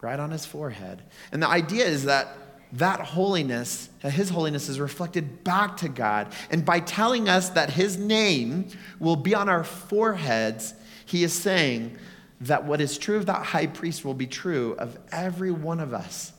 Right 0.00 0.20
on 0.20 0.30
his 0.30 0.46
forehead. 0.46 1.02
And 1.32 1.42
the 1.42 1.48
idea 1.48 1.86
is 1.86 2.04
that 2.04 2.28
that 2.74 3.00
holiness, 3.00 3.88
his 4.02 4.28
holiness 4.28 4.68
is 4.68 4.78
reflected 4.78 5.42
back 5.42 5.78
to 5.78 5.88
God. 5.88 6.32
And 6.50 6.64
by 6.64 6.80
telling 6.80 7.28
us 7.28 7.48
that 7.50 7.70
his 7.70 7.96
name 7.96 8.68
will 9.00 9.16
be 9.16 9.34
on 9.34 9.48
our 9.48 9.64
foreheads, 9.64 10.74
he 11.06 11.24
is 11.24 11.32
saying 11.32 11.96
that 12.40 12.64
what 12.64 12.80
is 12.80 12.98
true 12.98 13.16
of 13.16 13.26
that 13.26 13.44
high 13.46 13.66
priest 13.66 14.04
will 14.04 14.14
be 14.14 14.26
true 14.26 14.74
of 14.78 14.98
every 15.10 15.50
one 15.50 15.80
of 15.80 15.92
us. 15.92 16.32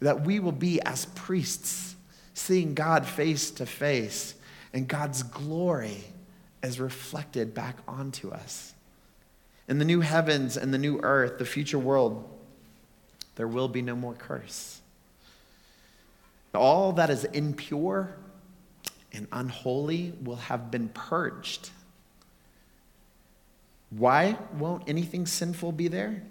That 0.00 0.24
we 0.24 0.40
will 0.40 0.52
be 0.52 0.80
as 0.82 1.06
priests, 1.06 1.94
seeing 2.34 2.74
God 2.74 3.06
face 3.06 3.50
to 3.52 3.66
face, 3.66 4.34
and 4.72 4.88
God's 4.88 5.22
glory 5.22 6.04
is 6.62 6.80
reflected 6.80 7.54
back 7.54 7.76
onto 7.86 8.30
us. 8.30 8.74
In 9.68 9.78
the 9.78 9.84
new 9.84 10.00
heavens 10.00 10.56
and 10.56 10.74
the 10.74 10.78
new 10.78 10.98
earth, 11.02 11.38
the 11.38 11.46
future 11.46 11.78
world, 11.78 12.28
there 13.36 13.48
will 13.48 13.68
be 13.68 13.82
no 13.82 13.94
more 13.94 14.14
curse. 14.14 14.80
All 16.54 16.92
that 16.92 17.10
is 17.10 17.24
impure 17.24 18.14
and 19.12 19.26
unholy 19.32 20.12
will 20.22 20.36
have 20.36 20.70
been 20.70 20.88
purged. 20.88 21.70
Why 23.96 24.36
won't 24.58 24.88
anything 24.88 25.26
sinful 25.26 25.72
be 25.72 25.88
there? 25.88 26.22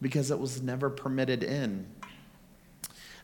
Because 0.00 0.30
it 0.30 0.38
was 0.38 0.60
never 0.60 0.90
permitted 0.90 1.44
in. 1.44 1.86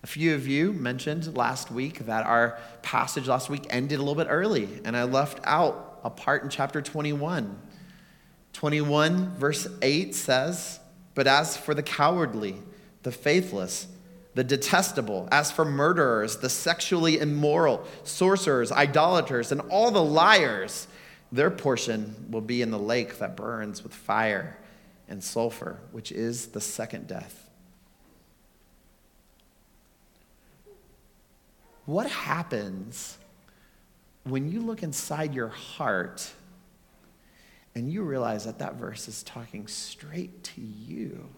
A 0.03 0.07
few 0.07 0.35
of 0.35 0.47
you 0.47 0.73
mentioned 0.73 1.37
last 1.37 1.73
week 1.73 2.07
that 2.07 2.25
our 2.25 2.59
passage 2.83 3.27
last 3.27 3.51
week 3.51 3.67
ended 3.69 3.99
a 3.99 4.03
little 4.03 4.15
bit 4.15 4.29
early, 4.31 4.69
and 4.85 4.97
I 4.97 5.03
left 5.05 5.41
out 5.43 5.99
a 6.05 6.11
part 6.11 6.45
in 6.45 6.51
chapter 6.51 6.81
21. 6.81 7.61
21, 8.53 9.35
verse 9.37 9.67
8 9.83 10.15
says, 10.15 10.79
But 11.15 11.27
as 11.27 11.57
for 11.57 11.75
the 11.75 11.83
cowardly, 11.83 12.57
the 13.03 13.11
faithless, 13.11 13.89
the 14.35 14.45
detestable, 14.45 15.29
as 15.33 15.51
for 15.51 15.65
murderers, 15.65 16.37
the 16.37 16.49
sexually 16.49 17.19
immoral, 17.19 17.85
sorcerers, 18.05 18.71
idolaters, 18.71 19.51
and 19.51 19.61
all 19.63 19.91
the 19.91 20.03
liars, 20.03 20.87
their 21.31 21.51
portion 21.51 22.27
will 22.31 22.41
be 22.41 22.63
in 22.63 22.71
the 22.71 22.79
lake 22.79 23.19
that 23.19 23.37
burns 23.37 23.83
with 23.83 23.95
fire 23.95 24.59
and 25.09 25.23
sulfur, 25.23 25.81
which 25.93 26.13
is 26.13 26.49
the 26.49 26.61
second 26.61 27.07
death. 27.07 27.49
What 31.85 32.11
happens 32.11 33.19
when 34.25 34.51
you 34.51 34.61
look 34.61 34.83
inside 34.83 35.35
your 35.35 35.49
heart 35.49 36.31
and 37.75 37.93
you 37.93 38.03
realize 38.03 38.45
that 38.45 38.59
that 38.59 38.75
verse 38.75 39.09
is 39.09 39.23
talking 39.23 39.67
straight 39.69 40.43
to 40.43 40.61
you. 40.61 41.29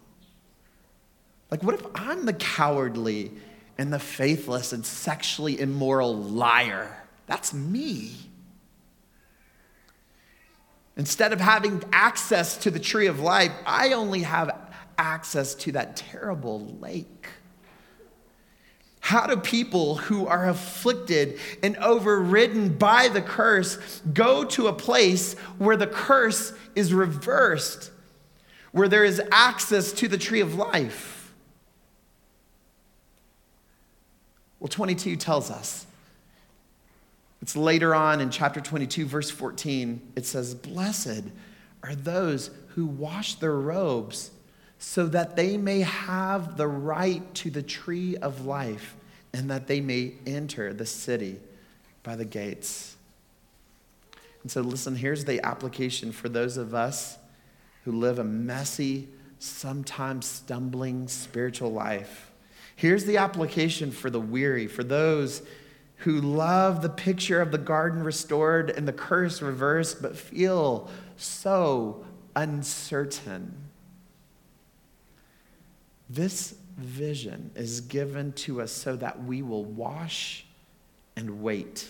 Like, 1.51 1.63
what 1.63 1.75
if 1.75 1.85
I'm 1.95 2.25
the 2.25 2.33
cowardly 2.33 3.33
and 3.77 3.93
the 3.93 3.99
faithless 3.99 4.73
and 4.73 4.85
sexually 4.85 5.61
immoral 5.61 6.17
liar? 6.17 7.05
That's 7.27 7.53
me. 7.53 8.30
Instead 11.01 11.33
of 11.33 11.41
having 11.41 11.83
access 11.95 12.59
to 12.59 12.71
the 12.71 12.79
tree 12.79 13.07
of 13.07 13.21
life, 13.21 13.53
I 13.65 13.95
only 13.95 14.21
have 14.21 14.55
access 14.99 15.55
to 15.55 15.73
that 15.73 15.97
terrible 15.97 16.77
lake. 16.79 17.27
How 19.01 19.27
do 19.27 19.39
people 19.39 19.97
who 19.97 20.27
are 20.27 20.47
afflicted 20.47 21.39
and 21.63 21.75
overridden 21.79 22.77
by 22.77 23.09
the 23.09 23.23
curse 23.23 23.79
go 24.13 24.45
to 24.45 24.67
a 24.67 24.75
place 24.75 25.39
where 25.57 25.79
the 25.79 25.87
curse 25.87 26.53
is 26.75 26.93
reversed, 26.93 27.91
where 28.73 28.87
there 28.87 29.03
is 29.03 29.23
access 29.33 29.93
to 29.93 30.07
the 30.07 30.19
tree 30.19 30.41
of 30.41 30.55
life? 30.55 31.33
Well, 34.59 34.69
22 34.69 35.17
tells 35.17 35.51
us. 35.51 35.87
It's 37.43 37.57
later 37.57 37.95
on 37.95 38.21
in 38.21 38.31
chapter 38.31 38.61
22, 38.61 39.07
verse 39.07 39.31
14. 39.31 40.13
It 40.17 40.27
says, 40.27 40.55
Blessed 40.55 41.25
are 41.83 41.95
those 41.95 42.51
who 42.69 42.87
wash 42.87 43.37
their 43.37 43.55
robes 43.55 44.31
so 44.79 45.07
that 45.07 45.37
they 45.37 45.57
may 45.57 45.81
have 45.81 46.57
the 46.57 46.67
right 46.67 47.35
to 47.35 47.51
the 47.51 47.63
tree 47.63 48.17
of 48.17 48.47
life 48.47 48.97
and 49.33 49.51
that 49.51 49.67
they 49.67 49.81
may 49.81 50.15
enter 50.27 50.73
the 50.73 50.87
city 50.87 51.39
by 52.03 52.17
the 52.17 52.25
gates. 52.25 52.97
And 54.43 54.51
so, 54.51 54.63
listen, 54.63 54.97
here's 54.97 55.25
the 55.25 55.45
application 55.45 56.13
for 56.13 56.29
those 56.29 56.57
of 56.57 56.75
us 56.75 57.19
who 57.85 57.93
live 57.93 58.19
a 58.19 58.25
messy, 58.25 59.09
sometimes 59.39 60.27
stumbling 60.27 61.09
spiritual 61.09 61.73
life. 61.73 62.31
Here's 62.77 63.05
the 63.05 63.19
application 63.19 63.91
for 63.91 64.09
the 64.09 64.21
weary, 64.21 64.67
for 64.67 64.83
those 64.83 65.43
who 66.01 66.21
love 66.21 66.81
the 66.81 66.89
picture 66.89 67.41
of 67.43 67.51
the 67.51 67.59
garden 67.59 68.03
restored 68.03 68.71
and 68.71 68.89
the 68.89 68.93
curse 68.93 69.43
reversed, 69.43 70.01
but 70.01 70.17
feel 70.17 70.91
so 71.17 72.05
uncertain. 72.35 73.55
This 76.09 76.55
vision 76.79 77.51
is 77.55 77.83
given 77.83 78.33
to 78.33 78.63
us 78.63 78.73
so 78.73 78.97
that 78.97 79.23
we 79.25 79.43
will 79.43 79.65
wash 79.65 80.47
and 81.17 81.43
wait. 81.43 81.87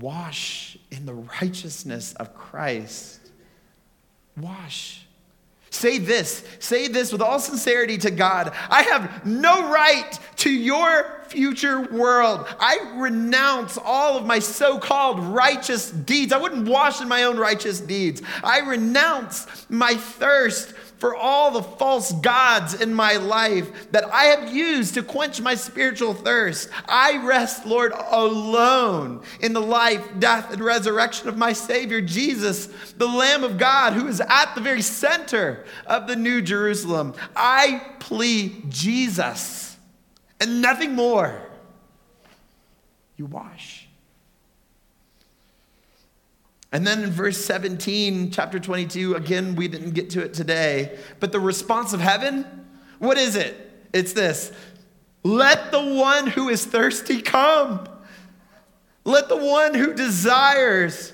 Wash 0.00 0.76
in 0.90 1.06
the 1.06 1.14
righteousness 1.14 2.12
of 2.14 2.34
Christ. 2.34 3.20
Wash. 4.36 5.06
Say 5.72 5.96
this, 5.96 6.44
say 6.58 6.86
this 6.88 7.12
with 7.12 7.22
all 7.22 7.38
sincerity 7.38 7.96
to 7.98 8.10
God. 8.10 8.52
I 8.68 8.82
have 8.82 9.24
no 9.24 9.72
right 9.72 10.18
to 10.36 10.50
your 10.50 11.22
future 11.28 11.80
world. 11.80 12.46
I 12.60 12.92
renounce 12.96 13.78
all 13.82 14.18
of 14.18 14.26
my 14.26 14.38
so 14.38 14.78
called 14.78 15.18
righteous 15.18 15.90
deeds. 15.90 16.30
I 16.30 16.36
wouldn't 16.36 16.68
wash 16.68 17.00
in 17.00 17.08
my 17.08 17.22
own 17.22 17.38
righteous 17.38 17.80
deeds. 17.80 18.20
I 18.44 18.58
renounce 18.60 19.46
my 19.70 19.94
thirst 19.94 20.74
for 21.02 21.16
all 21.16 21.50
the 21.50 21.64
false 21.64 22.12
gods 22.12 22.80
in 22.80 22.94
my 22.94 23.16
life 23.16 23.90
that 23.90 24.04
I 24.14 24.26
have 24.26 24.54
used 24.54 24.94
to 24.94 25.02
quench 25.02 25.40
my 25.40 25.56
spiritual 25.56 26.14
thirst. 26.14 26.68
I 26.88 27.16
rest, 27.24 27.66
Lord, 27.66 27.92
alone 27.92 29.24
in 29.40 29.52
the 29.52 29.60
life, 29.60 30.08
death, 30.20 30.52
and 30.52 30.62
resurrection 30.62 31.28
of 31.28 31.36
my 31.36 31.54
Savior, 31.54 32.00
Jesus, 32.00 32.68
the 32.96 33.08
Lamb 33.08 33.42
of 33.42 33.58
God, 33.58 33.94
who 33.94 34.06
is 34.06 34.20
at 34.20 34.54
the 34.54 34.60
very 34.60 34.80
center 34.80 35.64
of 35.88 36.06
the 36.06 36.14
New 36.14 36.40
Jerusalem. 36.40 37.14
I 37.34 37.84
plead 37.98 38.70
Jesus 38.70 39.76
and 40.38 40.62
nothing 40.62 40.94
more. 40.94 41.36
You 43.16 43.26
wash. 43.26 43.71
And 46.72 46.86
then 46.86 47.04
in 47.04 47.10
verse 47.10 47.36
17, 47.44 48.30
chapter 48.30 48.58
22, 48.58 49.14
again, 49.14 49.54
we 49.56 49.68
didn't 49.68 49.90
get 49.90 50.08
to 50.10 50.22
it 50.22 50.32
today, 50.32 50.98
but 51.20 51.30
the 51.30 51.38
response 51.38 51.92
of 51.92 52.00
heaven, 52.00 52.46
what 52.98 53.18
is 53.18 53.36
it? 53.36 53.70
It's 53.92 54.14
this 54.14 54.52
Let 55.22 55.70
the 55.70 55.82
one 55.82 56.26
who 56.26 56.48
is 56.48 56.64
thirsty 56.64 57.20
come. 57.20 57.86
Let 59.04 59.28
the 59.28 59.36
one 59.36 59.74
who 59.74 59.94
desires 59.94 61.12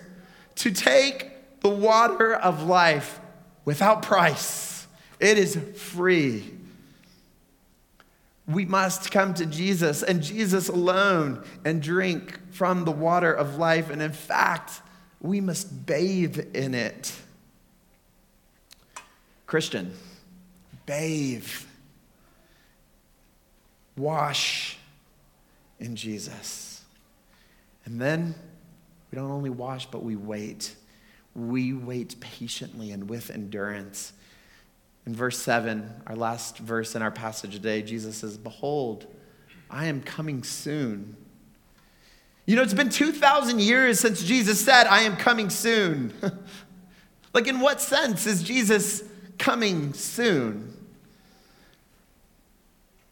to 0.56 0.70
take 0.70 1.60
the 1.60 1.68
water 1.68 2.34
of 2.34 2.64
life 2.64 3.18
without 3.64 4.02
price. 4.02 4.86
It 5.18 5.38
is 5.38 5.56
free. 5.76 6.54
We 8.46 8.64
must 8.64 9.10
come 9.10 9.34
to 9.34 9.46
Jesus 9.46 10.02
and 10.02 10.22
Jesus 10.22 10.68
alone 10.68 11.44
and 11.64 11.82
drink 11.82 12.38
from 12.52 12.84
the 12.84 12.92
water 12.92 13.32
of 13.32 13.56
life. 13.56 13.90
And 13.90 14.00
in 14.00 14.12
fact, 14.12 14.80
we 15.20 15.40
must 15.40 15.86
bathe 15.86 16.54
in 16.54 16.74
it. 16.74 17.12
Christian, 19.46 19.94
bathe, 20.86 21.48
wash 23.96 24.78
in 25.80 25.96
Jesus. 25.96 26.82
And 27.84 28.00
then 28.00 28.34
we 29.10 29.16
don't 29.16 29.30
only 29.30 29.50
wash, 29.50 29.86
but 29.86 30.02
we 30.02 30.16
wait. 30.16 30.74
we 31.34 31.72
wait 31.72 32.18
patiently 32.20 32.90
and 32.90 33.08
with 33.08 33.30
endurance. 33.30 34.12
In 35.06 35.14
verse 35.14 35.38
7, 35.38 36.02
our 36.06 36.16
last 36.16 36.58
verse 36.58 36.94
in 36.94 37.00
our 37.00 37.10
passage 37.10 37.52
today, 37.52 37.80
Jesus 37.80 38.16
says, 38.18 38.36
Behold, 38.36 39.06
I 39.70 39.86
am 39.86 40.02
coming 40.02 40.42
soon. 40.42 41.16
You 42.48 42.56
know, 42.56 42.62
it's 42.62 42.72
been 42.72 42.88
2,000 42.88 43.60
years 43.60 44.00
since 44.00 44.22
Jesus 44.22 44.58
said, 44.58 44.86
I 44.86 45.02
am 45.02 45.18
coming 45.18 45.50
soon. 45.50 46.14
like, 47.34 47.46
in 47.46 47.60
what 47.60 47.78
sense 47.78 48.26
is 48.26 48.42
Jesus 48.42 49.04
coming 49.36 49.92
soon? 49.92 50.74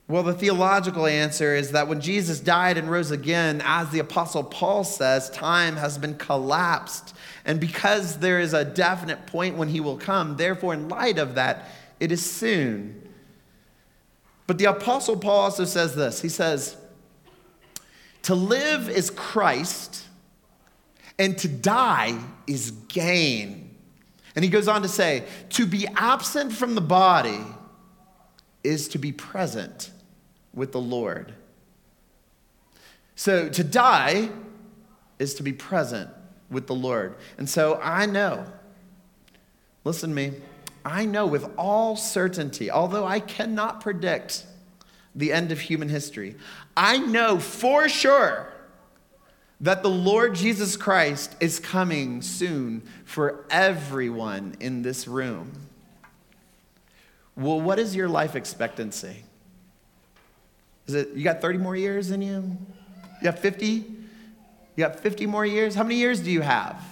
Well, 0.09 0.23
the 0.23 0.33
theological 0.33 1.05
answer 1.05 1.55
is 1.55 1.73
that 1.73 1.87
when 1.87 2.01
Jesus 2.01 2.41
died 2.41 2.79
and 2.79 2.91
rose 2.91 3.11
again, 3.11 3.61
as 3.63 3.91
the 3.91 3.99
Apostle 3.99 4.43
Paul 4.43 4.85
says, 4.85 5.29
time 5.29 5.77
has 5.77 5.99
been 5.99 6.15
collapsed. 6.15 7.15
And 7.45 7.61
because 7.61 8.21
there 8.21 8.41
is 8.41 8.55
a 8.55 8.65
definite 8.65 9.27
point 9.27 9.59
when 9.59 9.69
he 9.69 9.81
will 9.81 9.99
come, 9.99 10.39
therefore, 10.39 10.73
in 10.73 10.89
light 10.89 11.19
of 11.19 11.35
that, 11.35 11.69
it 12.01 12.11
is 12.11 12.25
soon. 12.25 13.07
But 14.47 14.57
the 14.57 14.65
Apostle 14.65 15.19
Paul 15.19 15.41
also 15.41 15.67
says 15.67 15.95
this 15.95 16.23
He 16.23 16.31
says, 16.31 16.79
To 18.27 18.35
live 18.35 18.89
is 18.89 19.11
Christ, 19.11 20.03
and 21.17 21.39
to 21.39 21.47
die 21.47 22.19
is 22.49 22.73
gain. 22.89 23.77
And 24.35 24.45
he 24.45 24.51
goes 24.51 24.67
on 24.67 24.83
to 24.83 24.89
say, 24.89 25.23
To 25.51 25.65
be 25.65 25.87
absent 25.95 26.53
from 26.53 26.75
the 26.75 26.81
body 26.81 27.39
is 28.65 28.89
to 28.89 28.99
be 28.99 29.13
present 29.13 29.93
with 30.53 30.73
the 30.73 30.81
Lord. 30.81 31.35
So 33.15 33.49
to 33.49 33.63
die 33.63 34.31
is 35.21 35.35
to 35.35 35.45
be 35.45 35.53
present 35.53 36.11
with 36.51 36.67
the 36.67 36.75
Lord. 36.75 37.15
And 37.39 37.49
so 37.49 37.79
I 37.81 38.07
know, 38.07 38.45
listen 39.85 40.11
to 40.11 40.17
me, 40.17 40.33
I 40.85 41.05
know 41.05 41.29
with 41.29 41.49
all 41.57 41.95
certainty, 41.95 42.73
although 42.73 43.07
I 43.07 43.21
cannot 43.21 43.81
predict 43.81 44.47
the 45.17 45.33
end 45.33 45.51
of 45.51 45.59
human 45.59 45.89
history, 45.89 46.37
I 46.77 46.99
know 46.99 47.39
for 47.39 47.89
sure 47.89 48.53
that 49.61 49.83
the 49.83 49.91
Lord 49.91 50.35
Jesus 50.35 50.77
Christ 50.77 51.35
is 51.41 51.59
coming 51.59 52.21
soon 52.21 52.83
for 53.05 53.47
everyone 53.51 54.55
in 54.61 54.83
this 54.83 55.09
room. 55.09 55.51
Well, 57.35 57.61
what 57.61 57.79
is 57.79 57.97
your 57.97 58.09
life 58.09 58.37
expectancy? 58.37 59.25
Is 60.87 60.95
it, 60.95 61.15
you 61.15 61.25
got 61.25 61.41
30 61.41 61.59
more 61.59 61.75
years 61.75 62.11
in 62.11 62.23
you? 62.23 62.57
You 63.21 63.25
got 63.25 63.39
50? 63.39 63.65
You 63.65 63.85
got 64.77 65.01
50 65.01 65.27
more 65.27 65.45
years? 65.45 65.75
How 65.75 65.83
many 65.83 65.97
years 65.97 66.21
do 66.21 66.31
you 66.31 66.43
have? 66.43 66.83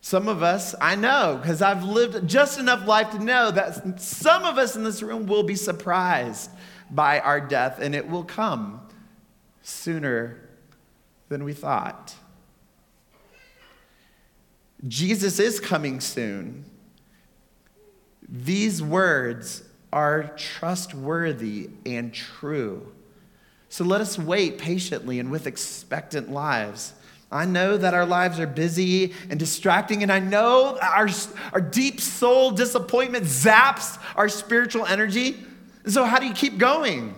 Some 0.00 0.28
of 0.28 0.42
us, 0.42 0.74
I 0.80 0.96
know, 0.96 1.38
because 1.40 1.60
I've 1.60 1.84
lived 1.84 2.26
just 2.26 2.58
enough 2.58 2.86
life 2.86 3.10
to 3.10 3.18
know 3.18 3.50
that 3.50 4.00
some 4.00 4.44
of 4.44 4.56
us 4.56 4.74
in 4.74 4.82
this 4.82 5.02
room 5.02 5.26
will 5.26 5.42
be 5.42 5.54
surprised 5.54 6.50
by 6.90 7.20
our 7.20 7.40
death, 7.40 7.78
and 7.80 7.94
it 7.94 8.08
will 8.08 8.24
come 8.24 8.80
sooner 9.62 10.48
than 11.28 11.44
we 11.44 11.52
thought. 11.52 12.14
Jesus 14.88 15.38
is 15.38 15.60
coming 15.60 16.00
soon. 16.00 16.64
These 18.26 18.82
words 18.82 19.62
are 19.92 20.34
trustworthy 20.36 21.70
and 21.84 22.14
true. 22.14 22.92
So 23.68 23.84
let 23.84 24.00
us 24.00 24.18
wait 24.18 24.58
patiently 24.58 25.18
and 25.20 25.30
with 25.30 25.46
expectant 25.46 26.30
lives. 26.30 26.94
I 27.32 27.44
know 27.44 27.76
that 27.76 27.94
our 27.94 28.06
lives 28.06 28.40
are 28.40 28.46
busy 28.46 29.14
and 29.28 29.38
distracting, 29.38 30.02
and 30.02 30.10
I 30.10 30.18
know 30.18 30.78
our, 30.82 31.08
our 31.52 31.60
deep 31.60 32.00
soul 32.00 32.50
disappointment 32.50 33.24
zaps 33.24 33.98
our 34.16 34.28
spiritual 34.28 34.84
energy. 34.84 35.36
So, 35.86 36.04
how 36.04 36.18
do 36.18 36.26
you 36.26 36.34
keep 36.34 36.58
going? 36.58 37.14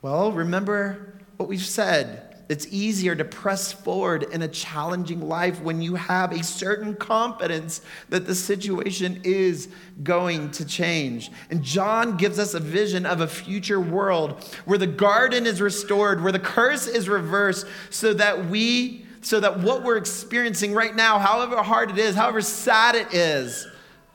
Well, 0.00 0.32
remember 0.32 1.18
what 1.36 1.48
we've 1.48 1.60
said 1.60 2.27
it's 2.48 2.66
easier 2.70 3.14
to 3.14 3.24
press 3.24 3.72
forward 3.72 4.22
in 4.22 4.40
a 4.40 4.48
challenging 4.48 5.28
life 5.28 5.60
when 5.60 5.82
you 5.82 5.96
have 5.96 6.32
a 6.32 6.42
certain 6.42 6.94
confidence 6.94 7.82
that 8.08 8.26
the 8.26 8.34
situation 8.34 9.20
is 9.22 9.68
going 10.02 10.50
to 10.52 10.64
change. 10.64 11.30
And 11.50 11.62
John 11.62 12.16
gives 12.16 12.38
us 12.38 12.54
a 12.54 12.60
vision 12.60 13.04
of 13.04 13.20
a 13.20 13.26
future 13.26 13.80
world 13.80 14.42
where 14.64 14.78
the 14.78 14.86
garden 14.86 15.46
is 15.46 15.60
restored, 15.60 16.22
where 16.22 16.32
the 16.32 16.38
curse 16.38 16.86
is 16.86 17.06
reversed, 17.06 17.66
so 17.90 18.14
that 18.14 18.46
we, 18.46 19.04
so 19.20 19.40
that 19.40 19.58
what 19.60 19.82
we're 19.82 19.98
experiencing 19.98 20.72
right 20.72 20.96
now, 20.96 21.18
however 21.18 21.62
hard 21.62 21.90
it 21.90 21.98
is, 21.98 22.14
however 22.14 22.40
sad 22.40 22.94
it 22.94 23.12
is, 23.12 23.66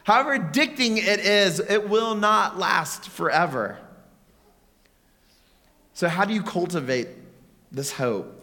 however 0.05 0.39
addicting 0.39 0.97
it 0.97 1.19
is, 1.19 1.59
it 1.59 1.87
will 1.87 2.15
not 2.15 2.57
last 2.57 3.09
forever. 3.09 3.77
So, 5.93 6.09
how 6.09 6.25
do 6.25 6.33
you 6.33 6.41
cultivate 6.41 7.09
this 7.73 7.91
hope? 7.91 8.39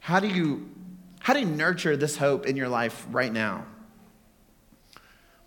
How 0.00 0.18
do 0.18 0.26
you 0.28 0.70
how 1.20 1.32
do 1.32 1.40
you 1.40 1.46
nurture 1.46 1.96
this 1.96 2.18
hope 2.18 2.44
in 2.44 2.54
your 2.56 2.68
life 2.68 3.06
right 3.10 3.32
now? 3.32 3.64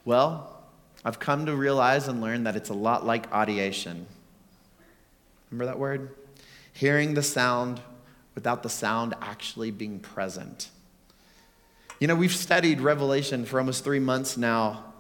Well, 0.06 0.64
I've 1.06 1.20
come 1.20 1.46
to 1.46 1.56
realize 1.56 2.08
and 2.08 2.20
learn 2.20 2.46
that 2.46 2.56
it's 2.56 2.70
a 2.70 2.74
lot 2.74 3.06
like 3.06 3.30
audiation. 3.30 4.06
Remember 5.52 5.66
that 5.66 5.78
word? 5.78 6.16
Hearing 6.74 7.14
the 7.14 7.22
sound 7.22 7.80
without 8.34 8.64
the 8.64 8.70
sound 8.70 9.14
actually 9.22 9.70
being 9.70 10.00
present. 10.00 10.70
You 12.00 12.08
know, 12.08 12.16
we've 12.16 12.36
studied 12.36 12.82
Revelation 12.82 13.46
for 13.46 13.60
almost 13.60 13.84
three 13.84 14.00
months 14.00 14.36
now, 14.36 14.94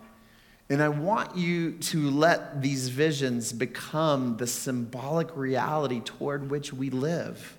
and 0.69 0.82
I 0.82 0.89
want 0.89 1.36
you 1.36 1.73
to 1.73 2.11
let 2.11 2.61
these 2.61 2.89
visions 2.89 3.51
become 3.51 4.38
the 4.38 4.47
symbolic 4.47 5.36
reality 5.36 6.01
toward 6.01 6.51
which 6.51 6.71
we 6.71 6.91
live. 6.91 7.57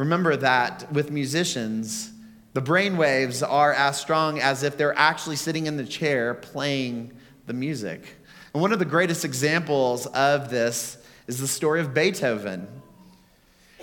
Remember 0.00 0.34
that 0.34 0.90
with 0.90 1.10
musicians, 1.10 2.10
the 2.54 2.62
brain 2.62 2.96
waves 2.96 3.42
are 3.42 3.74
as 3.74 4.00
strong 4.00 4.38
as 4.40 4.62
if 4.62 4.78
they're 4.78 4.96
actually 4.96 5.36
sitting 5.36 5.66
in 5.66 5.76
the 5.76 5.84
chair 5.84 6.32
playing 6.32 7.12
the 7.44 7.52
music. 7.52 8.16
And 8.54 8.62
one 8.62 8.72
of 8.72 8.78
the 8.78 8.86
greatest 8.86 9.26
examples 9.26 10.06
of 10.06 10.48
this 10.48 10.96
is 11.26 11.38
the 11.38 11.46
story 11.46 11.82
of 11.82 11.92
Beethoven. 11.92 12.66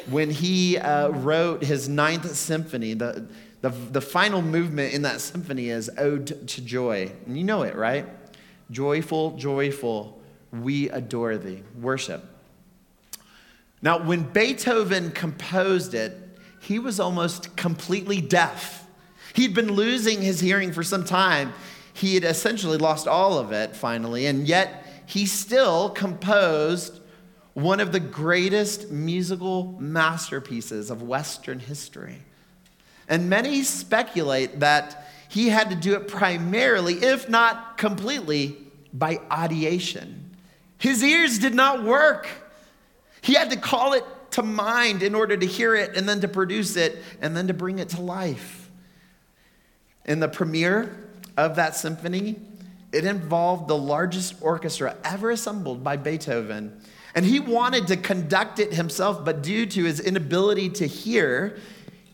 When 0.10 0.32
he 0.32 0.80
uh, 0.80 1.10
wrote 1.10 1.64
his 1.64 1.88
ninth 1.88 2.36
symphony, 2.36 2.96
the, 2.96 3.28
the, 3.62 3.70
the 3.70 4.02
final 4.02 4.42
movement 4.42 4.96
in 4.96 5.04
that 5.04 5.22
symphony 5.22 5.70
is 5.70 5.88
Ode 6.00 6.48
to 6.48 6.62
Joy. 6.62 7.12
And 7.28 7.38
you 7.38 7.44
know 7.44 7.62
it, 7.62 7.76
right? 7.76 8.08
Joyful, 8.72 9.38
joyful, 9.38 10.20
we 10.52 10.90
adore 10.90 11.38
thee. 11.38 11.62
Worship. 11.80 12.37
Now, 13.82 14.04
when 14.04 14.24
Beethoven 14.24 15.12
composed 15.12 15.94
it, 15.94 16.18
he 16.60 16.80
was 16.80 17.00
almost 17.00 17.56
completely 17.56 18.22
deaf. 18.22 18.86
He'd 19.34 19.54
been 19.54 19.74
losing 19.74 20.22
his 20.22 20.40
hearing 20.40 20.72
for 20.72 20.84
some 20.84 21.06
time. 21.06 21.54
He 21.94 22.16
had 22.16 22.24
essentially 22.24 22.78
lost 22.78 23.08
all 23.08 23.38
of 23.38 23.52
it 23.52 23.76
finally, 23.76 24.26
and 24.26 24.48
yet 24.48 25.04
he 25.06 25.26
still 25.26 25.90
composed 25.90 27.00
one 27.54 27.80
of 27.80 27.92
the 27.92 28.00
greatest 28.00 28.92
musical 28.92 29.76
masterpieces 29.80 30.92
of 30.92 31.02
Western 31.02 31.60
history. 31.60 32.24
And 33.08 33.30
many 33.30 33.64
speculate 33.64 34.60
that 34.60 35.08
he 35.30 35.50
had 35.50 35.70
to 35.70 35.76
do 35.76 35.96
it 35.96 36.08
primarily, 36.08 36.96
if 36.96 37.30
not 37.30 37.78
completely, 37.78 38.58
by 38.94 39.18
audiation. 39.32 40.20
His 40.78 41.04
ears 41.04 41.40
did 41.40 41.56
not 41.56 41.84
work. 41.84 42.28
He 43.28 43.34
had 43.34 43.50
to 43.50 43.58
call 43.58 43.92
it 43.92 44.06
to 44.32 44.42
mind 44.42 45.04
in 45.04 45.14
order 45.14 45.36
to 45.36 45.46
hear 45.46 45.76
it 45.76 45.98
and 45.98 46.08
then 46.08 46.22
to 46.22 46.30
produce 46.30 46.78
it 46.78 47.04
and 47.22 47.36
then 47.36 47.48
to 47.48 47.54
bring 47.54 47.80
it 47.80 47.90
to 47.90 48.02
life. 48.02 48.72
In 50.06 50.22
the 50.22 50.30
premiere 50.30 50.96
of 51.36 51.58
that 51.58 51.76
symphony, 51.76 52.40
it 52.94 53.04
involved 53.04 53.68
the 53.68 53.76
largest 53.76 54.36
orchestra 54.40 54.96
ever 55.04 55.30
assembled 55.30 55.84
by 55.84 55.98
Beethoven. 55.98 56.82
And 57.16 57.26
he 57.26 57.42
wanted 57.42 57.88
to 57.88 57.98
conduct 57.98 58.60
it 58.60 58.74
himself, 58.74 59.26
but 59.26 59.44
due 59.44 59.66
to 59.66 59.84
his 59.84 60.00
inability 60.00 60.70
to 60.70 60.88
hear, 60.88 61.60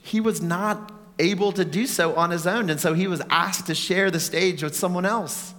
he 0.02 0.20
was 0.20 0.42
not 0.42 0.92
able 1.20 1.52
to 1.52 1.64
do 1.64 1.86
so 1.86 2.16
on 2.16 2.32
his 2.32 2.48
own. 2.48 2.72
And 2.72 2.80
so 2.80 2.96
he 2.96 3.06
was 3.06 3.22
asked 3.30 3.68
to 3.68 3.76
share 3.76 4.10
the 4.10 4.20
stage 4.20 4.64
with 4.64 4.76
someone 4.76 5.06
else. 5.06 5.54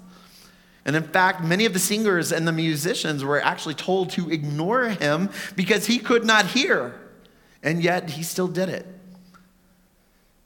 And 0.84 0.96
in 0.96 1.02
fact, 1.02 1.42
many 1.42 1.64
of 1.64 1.72
the 1.72 1.78
singers 1.78 2.30
and 2.30 2.46
the 2.46 2.52
musicians 2.52 3.24
were 3.24 3.40
actually 3.42 3.74
told 3.74 4.10
to 4.10 4.30
ignore 4.30 4.88
him 4.88 5.30
because 5.56 5.86
he 5.86 5.98
could 5.98 6.24
not 6.24 6.46
hear. 6.46 7.00
And 7.62 7.82
yet 7.82 8.10
he 8.10 8.22
still 8.22 8.48
did 8.48 8.68
it. 8.68 8.86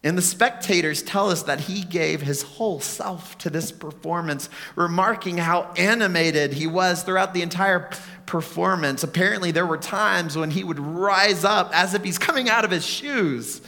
And 0.05 0.17
the 0.17 0.23
spectators 0.23 1.03
tell 1.03 1.29
us 1.29 1.43
that 1.43 1.61
he 1.63 1.83
gave 1.83 2.23
his 2.23 2.43
whole 2.43 2.79
self 2.79 3.37
to 3.39 3.51
this 3.51 3.73
performance, 3.73 4.49
remarking 4.77 5.39
how 5.39 5.73
animated 5.77 6.53
he 6.53 6.69
was 6.69 7.03
throughout 7.03 7.35
the 7.35 7.43
entire 7.43 7.91
performance. 8.25 9.03
Apparently, 9.03 9.51
there 9.51 9.67
were 9.67 9.77
times 9.77 10.37
when 10.39 10.53
he 10.53 10.63
would 10.63 10.79
rise 10.79 11.45
up 11.45 11.71
as 11.75 11.95
if 11.95 12.05
he's 12.05 12.19
coming 12.19 12.49
out 12.49 12.65
of 12.65 12.71
his 12.71 12.87
shoes. 12.87 13.61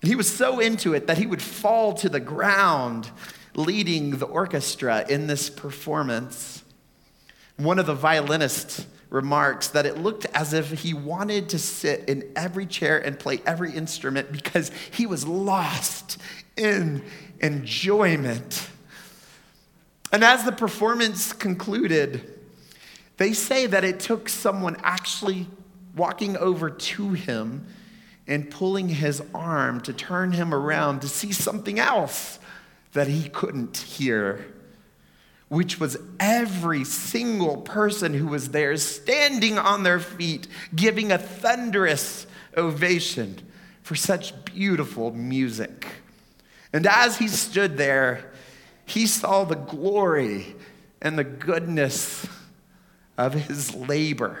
And 0.00 0.08
he 0.08 0.16
was 0.16 0.32
so 0.32 0.60
into 0.60 0.94
it 0.94 1.08
that 1.08 1.18
he 1.18 1.26
would 1.26 1.42
fall 1.42 1.92
to 1.94 2.08
the 2.08 2.20
ground 2.20 3.10
leading 3.54 4.18
the 4.18 4.26
orchestra 4.26 5.04
in 5.08 5.26
this 5.26 5.50
performance. 5.50 6.62
One 7.56 7.78
of 7.78 7.86
the 7.86 7.94
violinists 7.94 8.86
remarks 9.10 9.68
that 9.68 9.86
it 9.86 9.98
looked 9.98 10.26
as 10.34 10.52
if 10.52 10.70
he 10.70 10.92
wanted 10.92 11.48
to 11.48 11.58
sit 11.58 12.08
in 12.08 12.30
every 12.36 12.66
chair 12.66 12.98
and 12.98 13.18
play 13.18 13.40
every 13.46 13.72
instrument 13.72 14.30
because 14.30 14.70
he 14.90 15.06
was 15.06 15.26
lost 15.26 16.18
in 16.56 17.02
enjoyment. 17.40 18.68
And 20.12 20.22
as 20.24 20.44
the 20.44 20.52
performance 20.52 21.32
concluded, 21.32 22.38
they 23.16 23.32
say 23.32 23.66
that 23.66 23.84
it 23.84 24.00
took 24.00 24.28
someone 24.28 24.76
actually 24.82 25.46
walking 25.96 26.36
over 26.36 26.70
to 26.70 27.12
him 27.12 27.66
and 28.26 28.50
pulling 28.50 28.88
his 28.88 29.22
arm 29.34 29.80
to 29.80 29.92
turn 29.92 30.32
him 30.32 30.54
around 30.54 31.00
to 31.00 31.08
see 31.08 31.32
something 31.32 31.78
else 31.78 32.38
that 32.98 33.06
he 33.06 33.28
couldn't 33.28 33.76
hear, 33.76 34.44
which 35.46 35.78
was 35.78 35.96
every 36.18 36.82
single 36.82 37.58
person 37.58 38.12
who 38.12 38.26
was 38.26 38.48
there 38.48 38.76
standing 38.76 39.56
on 39.56 39.84
their 39.84 40.00
feet, 40.00 40.48
giving 40.74 41.12
a 41.12 41.16
thunderous 41.16 42.26
ovation 42.56 43.38
for 43.82 43.94
such 43.94 44.44
beautiful 44.44 45.12
music. 45.12 45.86
And 46.72 46.88
as 46.88 47.18
he 47.18 47.28
stood 47.28 47.76
there, 47.76 48.32
he 48.84 49.06
saw 49.06 49.44
the 49.44 49.54
glory 49.54 50.56
and 51.00 51.16
the 51.16 51.22
goodness 51.22 52.26
of 53.16 53.32
his 53.32 53.76
labor. 53.76 54.40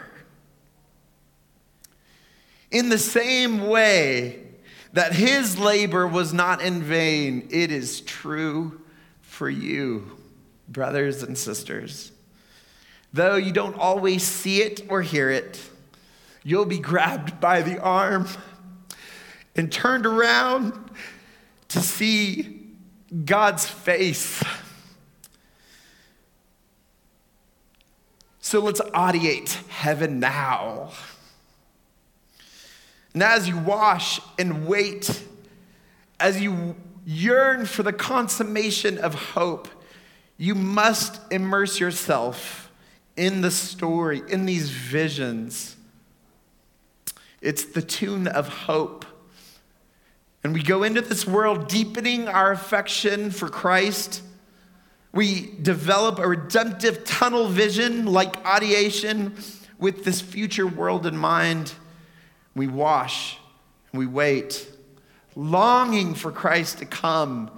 In 2.72 2.88
the 2.88 2.98
same 2.98 3.68
way 3.68 4.47
that 4.92 5.12
his 5.12 5.58
labor 5.58 6.06
was 6.06 6.32
not 6.32 6.62
in 6.62 6.82
vain, 6.82 7.48
it 7.50 7.70
is 7.70 8.00
true 8.00 8.80
for 9.20 9.48
you, 9.48 10.18
brothers 10.68 11.22
and 11.22 11.36
sisters. 11.36 12.12
Though 13.12 13.36
you 13.36 13.52
don't 13.52 13.78
always 13.78 14.22
see 14.22 14.62
it 14.62 14.82
or 14.88 15.02
hear 15.02 15.30
it, 15.30 15.60
you'll 16.42 16.66
be 16.66 16.78
grabbed 16.78 17.40
by 17.40 17.62
the 17.62 17.80
arm 17.80 18.28
and 19.56 19.70
turned 19.70 20.06
around 20.06 20.72
to 21.68 21.80
see 21.80 22.60
God's 23.24 23.66
face. 23.66 24.42
So 28.40 28.60
let's 28.60 28.80
audiate 28.80 29.52
heaven 29.68 30.20
now. 30.20 30.92
And 33.14 33.22
as 33.22 33.48
you 33.48 33.58
wash 33.58 34.20
and 34.38 34.66
wait, 34.66 35.22
as 36.20 36.40
you 36.40 36.76
yearn 37.06 37.66
for 37.66 37.82
the 37.82 37.92
consummation 37.92 38.98
of 38.98 39.14
hope, 39.14 39.68
you 40.36 40.54
must 40.54 41.20
immerse 41.32 41.80
yourself 41.80 42.70
in 43.16 43.40
the 43.40 43.50
story, 43.50 44.22
in 44.28 44.46
these 44.46 44.70
visions. 44.70 45.76
It's 47.40 47.64
the 47.64 47.82
tune 47.82 48.28
of 48.28 48.48
hope. 48.48 49.04
And 50.44 50.54
we 50.54 50.62
go 50.62 50.82
into 50.84 51.00
this 51.00 51.26
world 51.26 51.68
deepening 51.68 52.28
our 52.28 52.52
affection 52.52 53.30
for 53.30 53.48
Christ. 53.48 54.22
We 55.12 55.52
develop 55.62 56.18
a 56.18 56.28
redemptive 56.28 57.04
tunnel 57.04 57.48
vision 57.48 58.06
like 58.06 58.44
audiation 58.44 59.32
with 59.78 60.04
this 60.04 60.20
future 60.20 60.66
world 60.66 61.06
in 61.06 61.16
mind. 61.16 61.72
We 62.58 62.66
wash 62.66 63.38
and 63.92 63.98
we 63.98 64.06
wait, 64.06 64.68
longing 65.34 66.14
for 66.14 66.32
Christ 66.32 66.78
to 66.78 66.86
come 66.86 67.50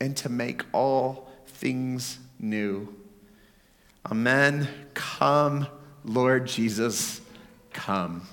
and 0.00 0.16
to 0.18 0.28
make 0.28 0.62
all 0.72 1.30
things 1.46 2.18
new. 2.38 2.94
Amen. 4.04 4.68
Come, 4.94 5.66
Lord 6.04 6.46
Jesus, 6.46 7.20
come. 7.72 8.26